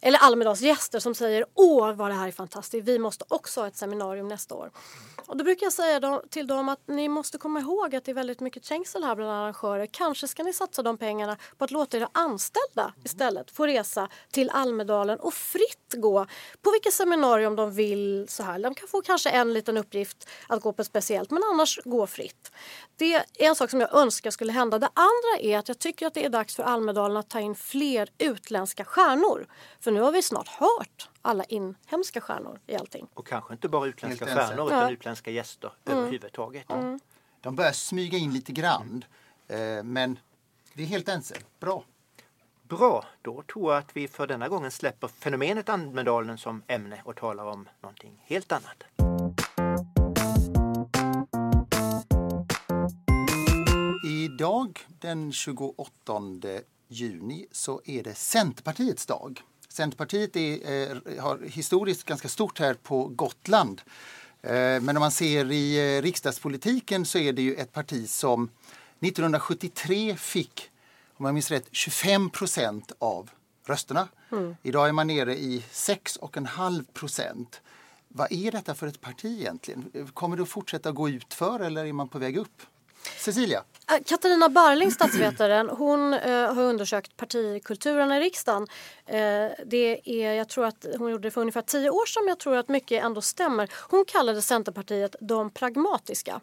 eller 0.00 0.18
Almedals 0.18 0.60
gäster 0.60 0.98
som 0.98 1.14
säger 1.14 1.44
åh 1.54 1.92
vad 1.92 2.10
det 2.10 2.14
här 2.14 2.28
är 2.28 2.32
fantastiskt, 2.32 2.88
vi 2.88 2.98
måste 2.98 3.24
också 3.28 3.60
ha 3.60 3.68
ett 3.68 3.76
seminarium 3.76 4.28
nästa 4.28 4.54
år. 4.54 4.70
Och 5.26 5.36
då 5.36 5.44
brukar 5.44 5.66
jag 5.66 5.72
säga 5.72 6.20
till 6.30 6.46
dem 6.46 6.68
att 6.68 6.80
ni 6.86 7.08
måste 7.08 7.38
komma 7.38 7.60
ihåg 7.60 7.94
att 7.94 8.04
det 8.04 8.10
är 8.10 8.14
väldigt 8.14 8.40
mycket 8.40 8.62
trängsel 8.62 9.04
här 9.04 9.14
bland 9.14 9.30
arrangörer. 9.30 9.86
Kanske 9.86 10.28
ska 10.28 10.42
ni 10.42 10.52
satsa 10.52 10.82
de 10.82 10.98
pengarna 10.98 11.36
på 11.58 11.64
att 11.64 11.70
låta 11.70 11.96
era 11.96 12.08
anställda 12.12 12.94
istället 13.04 13.50
få 13.50 13.66
resa 13.66 14.08
till 14.30 14.50
Almedalen 14.50 15.20
och 15.20 15.34
fritt 15.34 15.94
gå 15.96 16.26
på 16.62 16.70
vilket 16.70 16.92
seminarium 16.92 17.56
de 17.56 17.72
vill. 17.72 18.26
Så 18.28 18.42
här. 18.42 18.58
De 18.58 18.74
kan 18.74 18.88
få 18.88 19.02
kanske 19.02 19.30
en 19.30 19.52
liten 19.52 19.76
uppgift 19.76 20.28
att 20.46 20.62
gå 20.62 20.72
på 20.72 20.84
speciellt 20.84 21.30
men 21.30 21.42
annars 21.52 21.78
gå 21.84 22.06
fritt. 22.06 22.52
Det 22.96 23.14
är 23.14 23.24
en 23.38 23.54
sak 23.54 23.70
som 23.70 23.80
jag 23.80 23.94
önskar 23.94 24.30
skulle 24.30 24.52
hända. 24.52 24.78
Det 24.78 24.90
andra 24.94 25.40
är 25.40 25.58
att 25.58 25.68
jag 25.68 25.78
tycker 25.78 26.06
att 26.06 26.14
det 26.14 26.24
är 26.24 26.28
dags 26.28 26.56
för 26.56 26.62
Almedalen 26.62 27.16
att 27.16 27.28
ta 27.28 27.40
in 27.40 27.54
fler 27.54 28.08
utländska 28.18 28.84
stjärnor. 28.84 29.46
För 29.80 29.89
nu 29.90 30.00
har 30.00 30.12
vi 30.12 30.22
snart 30.22 30.48
hört 30.48 31.08
alla 31.22 31.44
inhemska 31.44 32.20
stjärnor 32.20 32.60
i 32.66 32.76
allting. 32.76 33.06
Och 33.14 33.26
kanske 33.26 33.52
inte 33.52 33.68
bara 33.68 33.86
utländska 33.86 34.26
stjärnor 34.26 34.66
utan 34.66 34.78
ja. 34.78 34.90
utländska 34.90 35.30
gäster 35.30 35.72
mm. 35.84 35.98
överhuvudtaget. 35.98 36.70
Mm. 36.70 37.00
De 37.40 37.56
börjar 37.56 37.72
smyga 37.72 38.18
in 38.18 38.32
lite 38.32 38.52
grann. 38.52 39.04
Eh, 39.48 39.82
men 39.82 40.18
vi 40.72 40.82
är 40.82 40.86
helt 40.86 41.08
ense. 41.08 41.34
Bra. 41.60 41.84
Bra, 42.62 43.04
då 43.22 43.42
tror 43.42 43.72
jag 43.72 43.78
att 43.78 43.96
vi 43.96 44.08
för 44.08 44.26
denna 44.26 44.48
gången 44.48 44.70
släpper 44.70 45.08
fenomenet 45.08 45.68
Almedalen 45.68 46.38
som 46.38 46.62
ämne 46.66 47.02
och 47.04 47.16
talar 47.16 47.44
om 47.44 47.68
någonting 47.80 48.22
helt 48.26 48.52
annat. 48.52 48.84
idag 54.40 54.78
den 55.00 55.32
28 55.32 56.22
juni 56.88 57.46
så 57.52 57.80
är 57.84 58.02
det 58.02 58.14
Centerpartiets 58.14 59.06
dag. 59.06 59.42
Centerpartiet 59.72 60.36
är, 60.36 60.90
eh, 61.06 61.22
har 61.22 61.38
historiskt 61.38 62.04
ganska 62.04 62.28
stort 62.28 62.58
här 62.58 62.74
på 62.74 63.04
Gotland. 63.04 63.82
Eh, 64.42 64.80
men 64.80 64.88
om 64.88 65.00
man 65.00 65.10
ser 65.10 65.52
i 65.52 65.96
eh, 65.96 66.02
riksdagspolitiken 66.02 67.06
så 67.06 67.18
är 67.18 67.32
det 67.32 67.42
ju 67.42 67.54
ett 67.54 67.72
parti 67.72 68.08
som 68.08 68.50
1973 69.00 70.16
fick, 70.16 70.70
om 71.16 71.24
jag 71.24 71.34
minns 71.34 71.50
rätt, 71.50 71.68
25 71.72 72.30
procent 72.30 72.92
av 72.98 73.30
rösterna. 73.66 74.08
Mm. 74.32 74.56
Idag 74.62 74.88
är 74.88 74.92
man 74.92 75.06
nere 75.06 75.38
i 75.38 75.64
6,5 75.72 76.84
procent. 76.92 77.60
Vad 78.08 78.32
är 78.32 78.52
detta 78.52 78.74
för 78.74 78.86
ett 78.86 79.00
parti 79.00 79.40
egentligen? 79.40 80.10
Kommer 80.14 80.36
det 80.36 80.42
att 80.42 80.48
fortsätta 80.48 80.92
gå 80.92 81.08
ut 81.08 81.34
för 81.34 81.60
eller 81.60 81.84
är 81.84 81.92
man 81.92 82.08
på 82.08 82.18
väg 82.18 82.36
upp? 82.36 82.62
Cecilia? 83.18 83.64
Eh, 83.90 84.02
Katarina 84.04 84.48
Barling, 84.48 84.90
statsvetaren, 84.90 85.68
hon 85.68 86.14
eh, 86.14 86.54
har 86.54 86.62
undersökt 86.62 87.16
partikulturen 87.16 88.12
i 88.12 88.20
riksdagen. 88.20 88.66
Eh, 89.06 89.16
det 89.66 90.00
är, 90.04 90.32
jag 90.32 90.48
tror 90.48 90.66
att 90.66 90.86
hon 90.98 91.10
gjorde 91.10 91.22
det 91.22 91.30
för 91.30 91.40
ungefär 91.40 91.62
tio 91.62 91.90
år 91.90 92.06
sedan, 92.06 92.24
men 92.24 92.28
jag 92.28 92.38
tror 92.38 92.56
att 92.56 92.68
mycket 92.68 93.04
ändå 93.04 93.20
stämmer. 93.20 93.70
Hon 93.90 94.04
kallade 94.04 94.42
Centerpartiet 94.42 95.16
de 95.20 95.50
pragmatiska. 95.50 96.40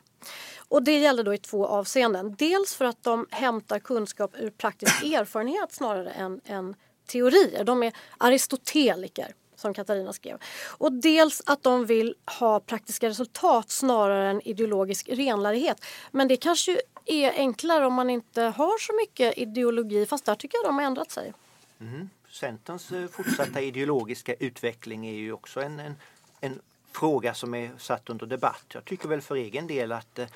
Och 0.70 0.84
det 0.84 1.00
gäller 1.00 1.24
då 1.24 1.34
i 1.34 1.38
två 1.38 1.68
avseenden. 1.68 2.36
Dels 2.38 2.76
för 2.76 2.86
att 2.86 3.04
de 3.04 3.28
hämtar 3.32 3.80
kunskap 3.80 4.36
ur 4.40 4.50
praktisk 4.50 5.04
erfarenhet 5.04 5.74
snarare 5.74 6.10
än, 6.10 6.42
än 6.46 6.76
teorier. 7.08 7.64
De 7.64 7.84
är 7.84 7.94
aristoteliker 8.18 9.34
som 9.58 9.74
Katarina 9.74 10.14
skrev. 10.14 10.38
Och 10.68 10.92
dels 10.92 11.42
att 11.46 11.64
de 11.64 11.86
vill 11.86 12.16
ha 12.40 12.60
praktiska 12.60 13.10
resultat 13.10 13.70
snarare 13.70 14.30
än 14.30 14.48
ideologisk 14.48 15.10
renlärighet. 15.10 15.86
Men 16.12 16.28
det 16.28 16.38
kanske 16.38 16.82
är 17.06 17.32
enklare 17.32 17.86
om 17.86 17.94
man 17.94 18.10
inte 18.10 18.42
har 18.42 18.78
så 18.78 18.94
mycket 18.96 19.38
ideologi 19.38 20.06
fast 20.06 20.26
där 20.26 20.36
tycker 20.36 20.58
jag 20.58 20.66
de 20.66 20.76
har 20.76 20.86
ändrat 20.86 21.12
sig. 21.12 21.34
Mm. 21.80 22.10
Centerns 22.30 22.92
eh, 22.92 23.08
fortsatta 23.08 23.62
ideologiska 23.62 24.34
utveckling 24.34 25.08
är 25.08 25.14
ju 25.14 25.32
också 25.32 25.62
en, 25.62 25.80
en, 25.80 25.96
en 26.40 26.60
fråga 26.92 27.34
som 27.34 27.54
är 27.54 27.72
satt 27.78 28.10
under 28.10 28.26
debatt. 28.26 28.66
Jag 28.68 28.86
tycker 28.86 29.08
väl 29.08 29.22
för 29.22 29.36
egen 29.36 29.68
del 29.68 29.92
att 29.92 30.20
eh, 30.20 30.28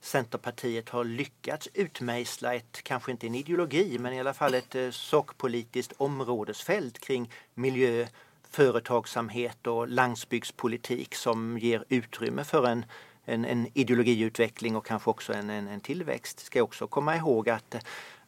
Centerpartiet 0.00 0.88
har 0.88 1.04
lyckats 1.04 1.68
utmejsla 1.74 2.54
ett, 2.54 2.82
kanske 2.82 3.10
inte 3.10 3.26
en 3.26 3.34
ideologi, 3.34 3.98
men 3.98 4.12
i 4.12 4.20
alla 4.20 4.34
fall 4.34 4.54
ett 4.54 4.74
eh, 4.74 4.90
sakpolitiskt 4.90 5.92
områdesfält 5.96 6.98
kring 6.98 7.32
miljö, 7.54 8.06
företagsamhet 8.50 9.66
och 9.66 9.88
landsbygdspolitik 9.88 11.14
som 11.14 11.58
ger 11.58 11.84
utrymme 11.88 12.44
för 12.44 12.66
en, 12.66 12.84
en, 13.24 13.44
en 13.44 13.68
ideologiutveckling 13.74 14.76
och 14.76 14.86
kanske 14.86 15.10
också 15.10 15.32
en, 15.32 15.50
en, 15.50 15.68
en 15.68 15.80
tillväxt. 15.80 16.40
Ska 16.40 16.62
också 16.62 16.86
komma 16.86 17.16
ihåg 17.16 17.48
att 17.48 17.74
eh, 17.74 17.80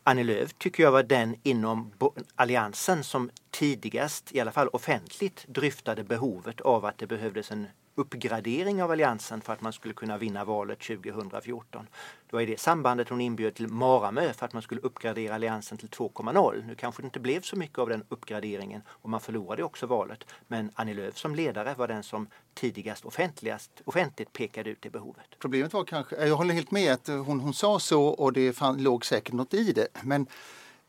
Annie 0.02 0.25
Lööf 0.25 0.52
tycker 0.59 0.83
jag 0.83 0.93
var 0.93 1.02
den 1.02 1.37
inom 1.43 1.93
Alliansen 2.35 3.05
som 3.05 3.31
tidigast, 3.50 4.33
i 4.33 4.41
alla 4.41 4.52
fall 4.52 4.69
offentligt, 4.69 5.45
dryftade 5.49 6.05
behovet 6.05 6.61
av 6.61 6.85
att 6.85 6.99
det 6.99 7.07
behövdes 7.07 7.50
en 7.50 7.67
uppgradering 7.95 8.83
av 8.83 8.91
alliansen 8.91 9.41
för 9.41 9.53
att 9.53 9.61
man 9.61 9.73
skulle 9.73 9.95
kunna 9.95 10.19
vinna 10.19 10.45
valet 10.45 10.81
2014. 10.81 11.87
Det 12.27 12.37
var 12.37 12.41
i 12.41 12.47
det 12.47 12.61
sambandet 12.61 13.09
hon 13.09 13.21
inbjöd 13.21 13.55
till 13.55 13.69
Maramö 13.69 14.33
för 14.33 14.47
att 14.47 14.53
man 14.53 14.63
skulle 14.63 14.81
uppgradera 14.81 15.35
alliansen 15.35 15.79
till 15.79 15.89
2.0. 15.89 16.67
Nu 16.67 16.75
kanske 16.75 17.03
det 17.03 17.07
inte 17.07 17.21
blev 17.21 17.41
så 17.41 17.57
mycket 17.57 17.79
av 17.79 17.89
den 17.89 18.05
uppgraderingen 18.09 18.83
och 18.89 19.11
man 19.11 19.21
förlorade 19.21 19.63
också 19.63 19.87
valet. 19.87 20.25
Men 20.49 20.71
Annie 20.75 20.95
Lööf 20.95 21.17
som 21.17 21.35
ledare 21.35 21.75
var 21.79 21.89
den 21.89 22.03
som 22.03 22.27
tidigast 22.55 23.05
offentligast, 23.05 23.71
offentligt 23.85 24.33
pekade 24.33 24.71
ut 24.71 24.83
det 24.83 24.91
behovet. 24.91 25.27
Problemet 25.39 25.73
var 25.73 25.85
kanske, 25.85 26.27
jag 26.27 26.37
håller 26.37 26.55
helt 26.55 26.71
med 26.71 26.93
att 26.93 27.07
hon, 27.07 27.41
hon 27.41 27.55
sa 27.55 27.79
så 27.79 28.05
och 28.05 28.33
det 28.33 28.53
fann, 28.53 28.83
låg 28.83 29.05
säkert 29.05 29.35
något 29.35 29.55
i 29.55 29.73
det. 29.73 29.89
Men 30.03 30.27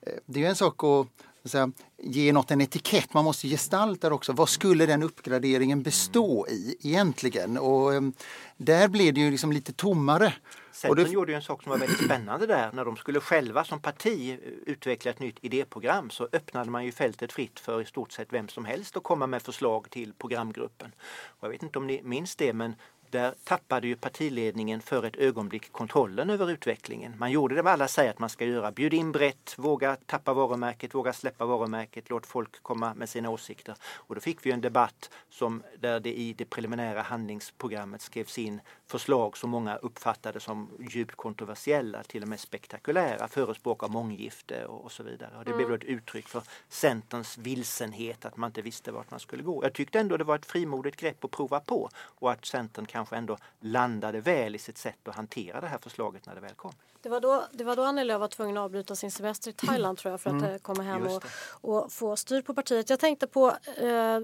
eh, 0.02 0.14
det 0.26 0.44
är 0.44 0.50
en 0.50 0.56
sak 0.56 0.84
att 0.84 1.08
säga, 1.50 1.72
ge 1.98 2.34
något 2.34 2.52
en 2.52 2.62
etikett. 2.62 3.14
Man 3.14 3.26
måste 3.26 3.48
gestalta 3.48 4.10
det 4.10 4.16
också. 4.16 4.34
Vad 4.34 4.50
skulle 4.50 4.86
den 4.86 5.04
uppgraderingen 5.04 5.84
bestå 5.84 6.48
i 6.48 6.78
egentligen? 6.82 7.58
Och 7.58 7.92
um, 7.92 8.14
där 8.58 8.88
blev 8.88 9.14
det 9.14 9.22
ju 9.22 9.32
liksom 9.32 9.52
lite 9.52 9.74
tommare. 9.74 10.34
Centern 10.72 11.06
det... 11.06 11.12
gjorde 11.12 11.32
ju 11.32 11.36
en 11.36 11.42
sak 11.42 11.64
som 11.64 11.70
var 11.70 11.78
väldigt 11.78 12.06
spännande 12.06 12.48
där. 12.48 12.72
När 12.74 12.86
de 12.86 12.98
skulle 12.98 13.20
själva 13.20 13.64
som 13.64 13.80
parti 13.80 14.40
utveckla 14.66 15.12
ett 15.12 15.20
nytt 15.20 15.38
idéprogram 15.42 16.10
så 16.10 16.28
öppnade 16.32 16.72
man 16.72 16.86
ju 16.86 16.92
fältet 16.92 17.34
fritt 17.34 17.60
för 17.60 17.82
i 17.82 17.86
stort 17.86 18.12
sett 18.12 18.34
vem 18.34 18.48
som 18.48 18.66
helst 18.66 18.98
att 18.98 19.04
komma 19.04 19.28
med 19.28 19.42
förslag 19.42 19.90
till 19.90 20.14
programgruppen. 20.14 20.92
Och 21.26 21.44
jag 21.44 21.50
vet 21.50 21.64
inte 21.64 21.80
om 21.80 21.88
ni 21.88 22.02
minns 22.04 22.36
det 22.36 22.54
men 22.54 22.76
där 23.14 23.34
tappade 23.44 23.88
ju 23.88 23.96
partiledningen 23.96 24.82
för 24.82 25.04
ett 25.04 25.16
ögonblick 25.16 25.72
kontrollen 25.72 26.30
över 26.30 26.52
utvecklingen. 26.52 27.16
Man 27.18 27.32
gjorde 27.32 27.56
det 27.56 27.62
vad 27.62 27.74
alla 27.74 27.88
säger 27.88 28.10
att 28.10 28.20
man 28.20 28.30
ska 28.30 28.46
göra. 28.46 28.72
Bjud 28.72 28.94
in 28.94 29.12
brett, 29.12 29.56
våga 29.58 29.96
tappa 30.06 30.34
varumärket, 30.34 30.96
våga 30.96 31.14
släppa 31.14 31.46
varumärket, 31.46 32.10
låt 32.10 32.26
folk 32.26 32.64
komma 32.64 32.94
med 32.94 33.10
sina 33.10 33.30
åsikter. 33.30 33.76
Och 33.84 34.16
då 34.16 34.22
fick 34.22 34.46
vi 34.46 34.52
en 34.52 34.62
debatt 34.62 35.10
som, 35.30 35.64
där 35.80 36.00
det 36.00 36.14
i 36.14 36.34
det 36.34 36.46
preliminära 36.46 37.02
handlingsprogrammet 37.02 38.02
skrevs 38.02 38.38
in 38.38 38.62
förslag 38.86 39.38
som 39.38 39.50
många 39.50 39.76
uppfattade 39.76 40.40
som 40.40 40.70
djupt 40.90 41.16
kontroversiella, 41.16 42.04
till 42.04 42.22
och 42.22 42.28
med 42.28 42.40
spektakulära, 42.40 43.28
förespråkar 43.28 43.88
månggifte 43.88 44.66
och, 44.66 44.84
och 44.84 44.92
så 44.92 45.04
vidare. 45.04 45.38
Och 45.38 45.46
det 45.46 45.52
mm. 45.52 45.66
blev 45.66 45.82
ett 45.82 45.84
uttryck 45.84 46.28
för 46.28 46.44
Centerns 46.70 47.38
vilsenhet, 47.38 48.26
att 48.26 48.38
man 48.38 48.50
inte 48.50 48.62
visste 48.62 48.92
vart 48.92 49.12
man 49.12 49.20
skulle 49.20 49.44
gå. 49.44 49.64
Jag 49.64 49.74
tyckte 49.74 50.00
ändå 50.00 50.18
det 50.18 50.24
var 50.24 50.36
ett 50.36 50.46
frimodigt 50.46 50.98
grepp 50.98 51.24
att 51.24 51.32
prova 51.32 51.60
på 51.60 51.90
och 51.96 52.32
att 52.32 52.46
Centern 52.46 52.86
kanske 53.04 53.16
ändå 53.16 53.38
landade 53.60 54.22
väl 54.22 54.56
i 54.56 54.60
sitt 54.60 54.78
sätt 54.78 55.08
att 55.08 55.16
hantera 55.16 55.62
det 55.62 55.68
här 55.68 55.78
förslaget 55.78 56.26
när 56.26 56.36
det 56.36 56.42
väl 56.42 56.56
kom. 56.56 56.74
Det 57.02 57.10
var 57.10 57.20
då, 57.20 57.44
det 57.52 57.64
var 57.64 57.76
då 57.76 57.84
Annie 57.84 58.04
Lööf 58.04 58.20
var 58.20 58.28
tvungen 58.28 58.58
att 58.58 58.64
avbryta 58.64 58.96
sin 58.96 59.12
semester 59.12 59.50
i 59.50 59.54
Thailand 59.54 59.98
tror 59.98 60.12
jag 60.12 60.22
för 60.22 60.30
att 60.30 60.42
mm. 60.42 60.54
Eh, 60.54 60.58
komma 60.58 60.84
hem 60.84 61.08
och, 61.08 61.24
och, 61.62 61.92
få 61.92 62.16
styr 62.16 62.42
på 62.42 62.54
partiet. 62.54 62.90
Jag 62.90 63.00
tänkte 63.00 63.28
på 63.28 63.48
eh, 63.78 64.20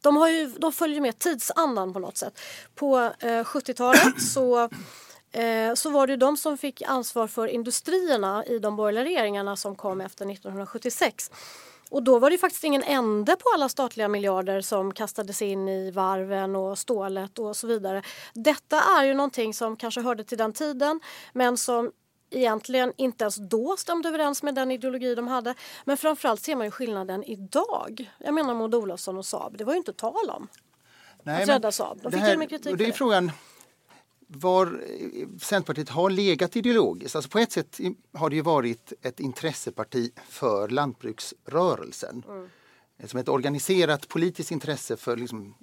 de, 0.00 0.16
har 0.16 0.28
ju, 0.28 0.46
de 0.46 0.72
följer 0.72 1.00
med 1.00 1.18
tidsandan 1.18 1.92
på 1.92 1.98
något 1.98 2.16
sätt. 2.16 2.40
På 2.74 2.98
eh, 2.98 3.44
70-talet 3.44 4.22
så 4.22 4.68
eh, 5.32 5.74
så 5.74 5.90
var 5.90 6.06
det 6.06 6.16
de 6.16 6.36
som 6.36 6.58
fick 6.58 6.82
ansvar 6.82 7.26
för 7.26 7.46
industrierna 7.46 8.44
i 8.46 8.58
de 8.58 8.76
borgerliga 8.76 9.04
regeringarna 9.04 9.56
som 9.56 9.76
kom 9.76 10.00
efter 10.00 10.30
1976. 10.30 11.30
Och 11.92 12.02
då 12.02 12.18
var 12.18 12.30
det 12.30 12.38
faktiskt 12.38 12.64
ingen 12.64 12.82
ände 12.82 13.36
på 13.36 13.44
alla 13.54 13.68
statliga 13.68 14.08
miljarder 14.08 14.60
som 14.60 14.94
kastades 14.94 15.42
in 15.42 15.68
i 15.68 15.90
varven 15.90 16.56
och 16.56 16.78
stålet 16.78 17.38
och 17.38 17.56
så 17.56 17.66
vidare. 17.66 18.02
Detta 18.34 18.82
är 18.98 19.04
ju 19.04 19.14
någonting 19.14 19.54
som 19.54 19.76
kanske 19.76 20.00
hörde 20.00 20.24
till 20.24 20.38
den 20.38 20.52
tiden 20.52 21.00
men 21.32 21.56
som 21.56 21.90
egentligen 22.30 22.92
inte 22.96 23.24
ens 23.24 23.36
då 23.36 23.76
stämde 23.78 24.08
överens 24.08 24.42
med 24.42 24.54
den 24.54 24.70
ideologi 24.70 25.14
de 25.14 25.28
hade. 25.28 25.54
Men 25.84 25.96
framförallt 25.96 26.40
ser 26.40 26.56
man 26.56 26.66
ju 26.66 26.70
skillnaden 26.70 27.24
idag. 27.24 28.10
Jag 28.18 28.34
menar 28.34 28.54
Maud 28.54 28.74
Olofsson 28.74 29.18
och 29.18 29.26
Saab, 29.26 29.58
det 29.58 29.64
var 29.64 29.72
ju 29.72 29.78
inte 29.78 29.92
tal 29.92 30.30
om 30.30 30.48
Nej, 31.22 31.42
att 31.42 31.48
rädda 31.48 31.72
Saab. 31.72 31.98
De 32.02 32.12
fick 32.12 32.20
här, 32.20 32.36
med 32.36 32.48
kritik 32.48 32.78
det 32.78 32.86
är 32.86 32.92
frågan 32.92 33.30
var 34.36 34.84
Centerpartiet 35.40 35.88
har 35.88 36.10
legat 36.10 36.56
ideologiskt. 36.56 37.16
Alltså 37.16 37.30
på 37.30 37.38
ett 37.38 37.52
sätt 37.52 37.80
har 38.12 38.30
det 38.30 38.36
ju 38.36 38.42
varit 38.42 38.92
ett 39.02 39.20
intresseparti 39.20 40.12
för 40.28 40.68
lantbruksrörelsen. 40.68 42.24
Mm. 42.28 42.48
Som 43.04 43.20
ett 43.20 43.28
organiserat 43.28 44.08
politiskt 44.08 44.50
intresse 44.50 44.96
för 44.96 45.16
liksom, 45.16 45.54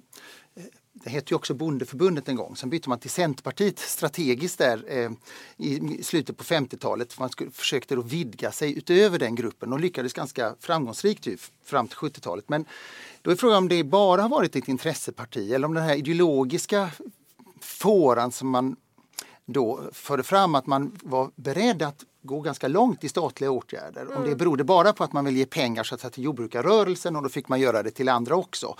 det 0.92 1.10
hette 1.10 1.32
ju 1.32 1.36
också 1.36 1.54
Bondeförbundet 1.54 2.28
en 2.28 2.36
gång. 2.36 2.56
Sen 2.56 2.70
bytte 2.70 2.88
man 2.88 2.98
till 2.98 3.10
Centerpartiet 3.10 3.78
strategiskt 3.78 4.58
där 4.58 4.84
eh, 4.88 5.10
i 5.56 6.02
slutet 6.02 6.36
på 6.36 6.44
50-talet. 6.44 7.18
Man 7.18 7.30
skulle, 7.30 7.50
försökte 7.50 7.94
då 7.94 8.02
vidga 8.02 8.52
sig 8.52 8.78
utöver 8.78 9.18
den 9.18 9.34
gruppen 9.34 9.72
och 9.72 9.80
lyckades 9.80 10.12
ganska 10.12 10.54
framgångsrikt 10.60 11.26
ju, 11.26 11.36
fram 11.64 11.88
till 11.88 11.96
70-talet. 11.96 12.48
Men 12.48 12.64
då 13.22 13.30
är 13.30 13.36
frågan 13.36 13.58
om 13.58 13.68
det 13.68 13.84
bara 13.84 14.22
har 14.22 14.28
varit 14.28 14.56
ett 14.56 14.68
intresseparti 14.68 15.52
eller 15.52 15.66
om 15.66 15.74
den 15.74 15.84
här 15.84 15.96
ideologiska 15.96 16.90
fåran 17.60 18.32
som 18.32 18.48
man 18.48 18.76
då 19.46 19.80
förde 19.92 20.22
fram 20.22 20.54
att 20.54 20.66
man 20.66 20.98
var 21.02 21.30
beredd 21.36 21.82
att 21.82 22.04
gå 22.22 22.40
ganska 22.40 22.68
långt 22.68 23.04
i 23.04 23.08
statliga 23.08 23.50
åtgärder. 23.50 24.00
Mm. 24.00 24.16
Om 24.16 24.22
det 24.22 24.28
mm. 24.28 24.38
berodde 24.38 24.64
bara 24.64 24.92
på 24.92 25.04
att 25.04 25.12
man 25.12 25.24
vill 25.24 25.36
ge 25.36 25.46
pengar 25.46 25.84
så 25.84 25.94
att 25.94 26.12
till 26.12 26.24
jordbrukarrörelsen 26.24 27.16
och 27.16 27.22
då 27.22 27.28
fick 27.28 27.48
man 27.48 27.60
göra 27.60 27.82
det 27.82 27.90
till 27.90 28.08
andra 28.08 28.36
också. 28.36 28.76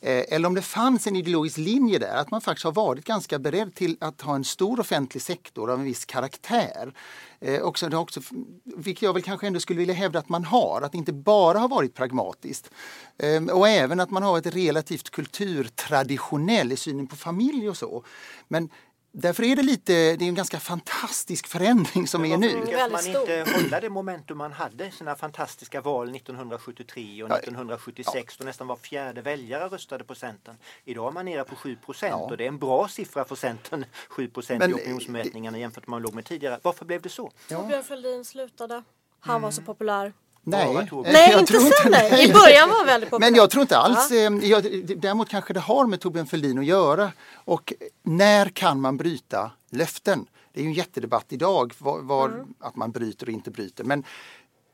Eh, 0.00 0.24
eller 0.28 0.48
om 0.48 0.54
det 0.54 0.62
fanns 0.62 1.06
en 1.06 1.16
ideologisk 1.16 1.58
linje 1.58 1.98
där, 1.98 2.16
att 2.16 2.30
man 2.30 2.40
faktiskt 2.40 2.64
har 2.64 2.72
varit 2.72 3.04
ganska 3.04 3.38
beredd 3.38 3.74
till 3.74 3.96
att 4.00 4.20
ha 4.20 4.34
en 4.34 4.44
stor 4.44 4.80
offentlig 4.80 5.22
sektor 5.22 5.70
av 5.70 5.78
en 5.78 5.84
viss 5.84 6.04
karaktär. 6.04 6.92
Eh, 7.40 7.62
också, 7.62 7.96
också, 7.96 8.20
vilket 8.64 9.02
jag 9.02 9.12
väl 9.12 9.22
kanske 9.22 9.46
ändå 9.46 9.60
skulle 9.60 9.78
vilja 9.78 9.94
hävda 9.94 10.18
att 10.18 10.28
man 10.28 10.44
har, 10.44 10.82
att 10.82 10.92
det 10.92 10.98
inte 10.98 11.12
bara 11.12 11.58
har 11.58 11.68
varit 11.68 11.94
pragmatiskt. 11.94 12.70
Eh, 13.18 13.44
och 13.44 13.68
även 13.68 14.00
att 14.00 14.10
man 14.10 14.22
har 14.22 14.38
ett 14.38 14.54
relativt 14.54 15.10
kulturtraditionell 15.10 16.72
i 16.72 16.76
synen 16.76 17.06
på 17.06 17.16
familj 17.16 17.68
och 17.68 17.76
så. 17.76 18.04
Men 18.48 18.68
därför 19.12 19.42
är 19.42 19.56
det 19.56 19.62
lite, 19.62 19.92
det 19.92 20.24
är 20.24 20.28
en 20.28 20.34
ganska 20.34 20.60
fantastisk 20.60 21.46
förändring 21.46 22.06
som 22.06 22.24
är 22.24 22.36
nu. 22.36 22.54
Varför 22.54 22.66
lyckas 22.66 22.90
man 22.90 23.06
inte 23.06 23.52
hålla 23.52 23.80
det 23.80 23.90
momentum 23.90 24.38
man 24.38 24.52
hade 24.52 24.90
sina 24.90 25.16
fantastiska 25.16 25.80
val 25.80 26.16
1973 26.16 27.22
och 27.22 27.30
1976 27.30 28.36
då 28.36 28.44
nästan 28.44 28.66
var 28.66 28.76
fjärde 28.76 29.22
väljare 29.22 29.68
röstade 29.68 30.04
på 30.04 30.14
Centern. 30.14 30.56
Idag 30.84 31.08
är 31.08 31.12
man 31.12 31.24
nere 31.24 31.44
på 31.44 31.56
7 31.56 31.76
procent 31.76 32.10
ja. 32.10 32.30
och 32.30 32.36
det 32.36 32.44
är 32.44 32.48
en 32.48 32.58
bra 32.58 32.88
siffra 32.88 33.24
för 33.24 33.36
Centern, 33.36 33.84
7 34.08 34.28
procent 34.28 34.64
i 34.64 34.72
opinionsmätningarna 34.72 35.58
jämfört 35.58 35.86
med 35.86 35.90
man 35.90 36.02
låg 36.02 36.14
med 36.14 36.24
tidigare. 36.24 36.60
Varför 36.62 36.84
blev 36.84 37.02
det 37.02 37.08
så? 37.08 37.32
Ja. 37.48 37.58
Torbjörn 37.58 37.84
Fälldin 37.84 38.24
slutade. 38.24 38.82
Han 39.20 39.34
mm. 39.34 39.42
var 39.42 39.50
så 39.50 39.62
populär. 39.62 40.12
Nej, 40.42 40.88
nej 41.04 41.30
jag 41.30 41.40
inte 41.40 41.52
tror 41.52 41.60
sen 41.60 41.94
inte, 41.94 42.22
I 42.22 42.32
början 42.32 42.68
var 42.68 42.84
väldigt 42.84 43.10
populär. 43.10 43.30
Men 43.30 43.36
jag 43.36 43.50
tror 43.50 43.62
inte 43.62 43.78
alls, 43.78 44.10
ja. 44.10 44.16
Eh, 44.16 44.50
jag, 44.50 44.62
däremot 44.98 45.28
kanske 45.28 45.52
det 45.52 45.60
har 45.60 45.86
med 45.86 46.00
Torbjörn 46.00 46.26
Fälldin 46.26 46.58
att 46.58 46.66
göra. 46.66 47.12
Och 47.34 47.72
när 48.02 48.48
kan 48.48 48.80
man 48.80 48.96
bryta 48.96 49.50
löften? 49.70 50.26
Det 50.52 50.60
är 50.60 50.64
ju 50.64 50.68
en 50.68 50.74
jättedebatt 50.74 51.26
idag, 51.28 51.74
var, 51.78 51.98
var 51.98 52.28
mm. 52.28 52.54
att 52.60 52.76
man 52.76 52.90
bryter 52.90 53.26
och 53.26 53.32
inte 53.32 53.50
bryter. 53.50 53.84
Men 53.84 54.04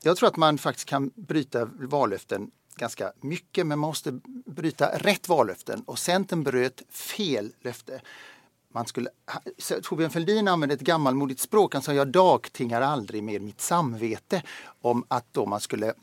jag 0.02 0.16
tror 0.16 0.28
att 0.28 0.37
man 0.37 0.59
faktiskt 0.59 0.88
kan 0.88 1.11
bryta 1.14 1.68
vallöften 1.80 2.50
ganska 2.76 3.12
mycket, 3.21 3.66
men 3.66 3.78
man 3.78 3.88
måste 3.88 4.21
bryta 4.47 4.99
rätt 4.99 5.28
vallöften. 5.28 5.83
Och 5.87 5.99
Centern 5.99 6.42
bröt 6.42 6.83
fel 6.90 7.52
löfte 7.62 8.00
man 8.74 8.86
skulle, 8.86 9.10
Torbjörn 9.82 10.10
Fälldin 10.10 10.48
använde 10.48 10.74
ett 10.74 10.80
gammalmodigt 10.80 11.40
språk. 11.40 11.74
Han 11.74 11.82
sa 11.82 11.92
jag 11.92 12.08
dagtingar 12.08 12.80
aldrig 12.80 13.22
med 13.22 13.42
mitt 13.42 13.60
samvete 13.60 14.42
om 14.82 15.04
att 15.08 15.24
då 15.32 15.46
man 15.46 15.60
skulle 15.60 15.94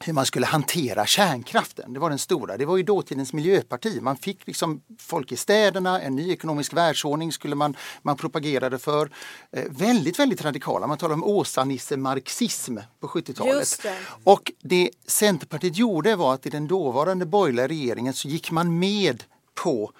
hur 0.00 0.12
man 0.12 0.26
skulle 0.26 0.46
hantera 0.46 1.06
kärnkraften. 1.06 1.92
Det 1.92 2.00
var 2.00 2.08
den 2.10 2.18
stora. 2.18 2.56
Det 2.56 2.64
var 2.64 2.76
ju 2.76 2.82
dåtidens 2.82 3.32
miljöparti. 3.32 4.00
Man 4.00 4.16
fick 4.16 4.46
liksom 4.46 4.82
folk 4.98 5.32
i 5.32 5.36
städerna, 5.36 6.00
en 6.00 6.16
ny 6.16 6.32
ekonomisk 6.32 6.72
världsordning 6.72 7.32
skulle 7.32 7.54
man, 7.54 7.76
man 8.02 8.16
propagerade 8.16 8.78
för. 8.78 9.10
Eh, 9.52 9.64
väldigt, 9.70 10.18
väldigt 10.18 10.44
radikala. 10.44 10.86
Man 10.86 10.98
talar 10.98 11.14
om 11.14 11.24
Åsa-Nisse-marxism 11.24 12.78
på 13.00 13.08
70-talet. 13.08 13.86
Och 14.24 14.52
det 14.62 14.90
Centerpartiet 15.06 15.76
gjorde 15.76 16.16
var 16.16 16.34
att 16.34 16.46
i 16.46 16.50
den 16.50 16.66
dåvarande 16.66 17.26
borgerliga 17.26 17.68
regeringen 17.68 18.14
så 18.14 18.28
gick 18.28 18.50
man 18.50 18.78
med 18.78 19.24
på 19.54 19.92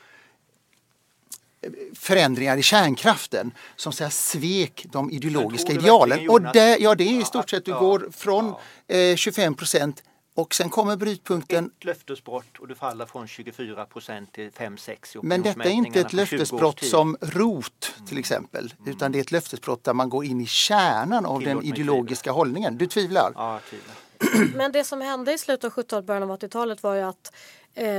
förändringar 1.95 2.57
i 2.57 2.63
kärnkraften 2.63 3.53
som 3.77 3.93
så 3.93 4.11
svek 4.11 4.87
de 4.93 5.11
ideologiska 5.11 5.73
idealen. 5.73 6.31
Och 6.31 6.43
det, 6.43 6.77
ja, 6.81 6.95
det 6.95 7.05
är 7.05 7.21
i 7.21 7.25
stort 7.25 7.51
sett, 7.51 7.65
du 7.65 7.73
går 7.73 8.09
från 8.13 8.55
eh, 8.89 9.17
25 9.17 9.55
procent 9.55 10.03
och 10.35 10.55
sen 10.55 10.71
kommer 10.71 10.97
brytpunkten. 10.97 11.71
Ett 11.79 11.85
löftesbrott 11.85 12.59
och 12.59 12.69
du 12.69 12.75
faller 12.75 13.07
från 13.07 13.29
24 13.29 13.85
procent 13.85 14.33
till 14.33 14.51
5-6 14.51 15.21
Men 15.23 15.43
detta 15.43 15.65
är 15.65 15.71
inte 15.71 16.01
ett 16.01 16.13
löftesbrott 16.13 16.85
som 16.85 17.17
ROT 17.21 17.95
till 18.09 18.19
exempel. 18.19 18.75
Mm. 18.79 18.93
Utan 18.93 19.13
det 19.13 19.19
är 19.19 19.21
ett 19.21 19.33
löftesbrott 19.33 19.85
där 19.85 19.95
man 19.95 20.09
går 20.09 20.25
in 20.25 20.41
i 20.41 20.47
kärnan 20.47 21.27
av 21.27 21.39
Tillåt 21.39 21.63
den 21.63 21.73
ideologiska 21.73 22.23
tvivla. 22.23 22.37
hållningen. 22.37 22.79
Du 22.79 22.87
tvivlar? 22.87 23.33
Ja, 23.35 23.61
tvivlar. 23.71 23.97
Men 24.57 24.73
det 24.73 24.85
som 24.85 25.01
hände 25.01 25.33
i 25.33 25.39
slutet 25.39 25.65
av 25.65 25.71
70-talet, 25.71 26.07
början 26.07 26.31
av 26.31 26.39
80-talet 26.39 26.83
var 26.83 26.95
ju 26.95 27.03
att 27.03 27.33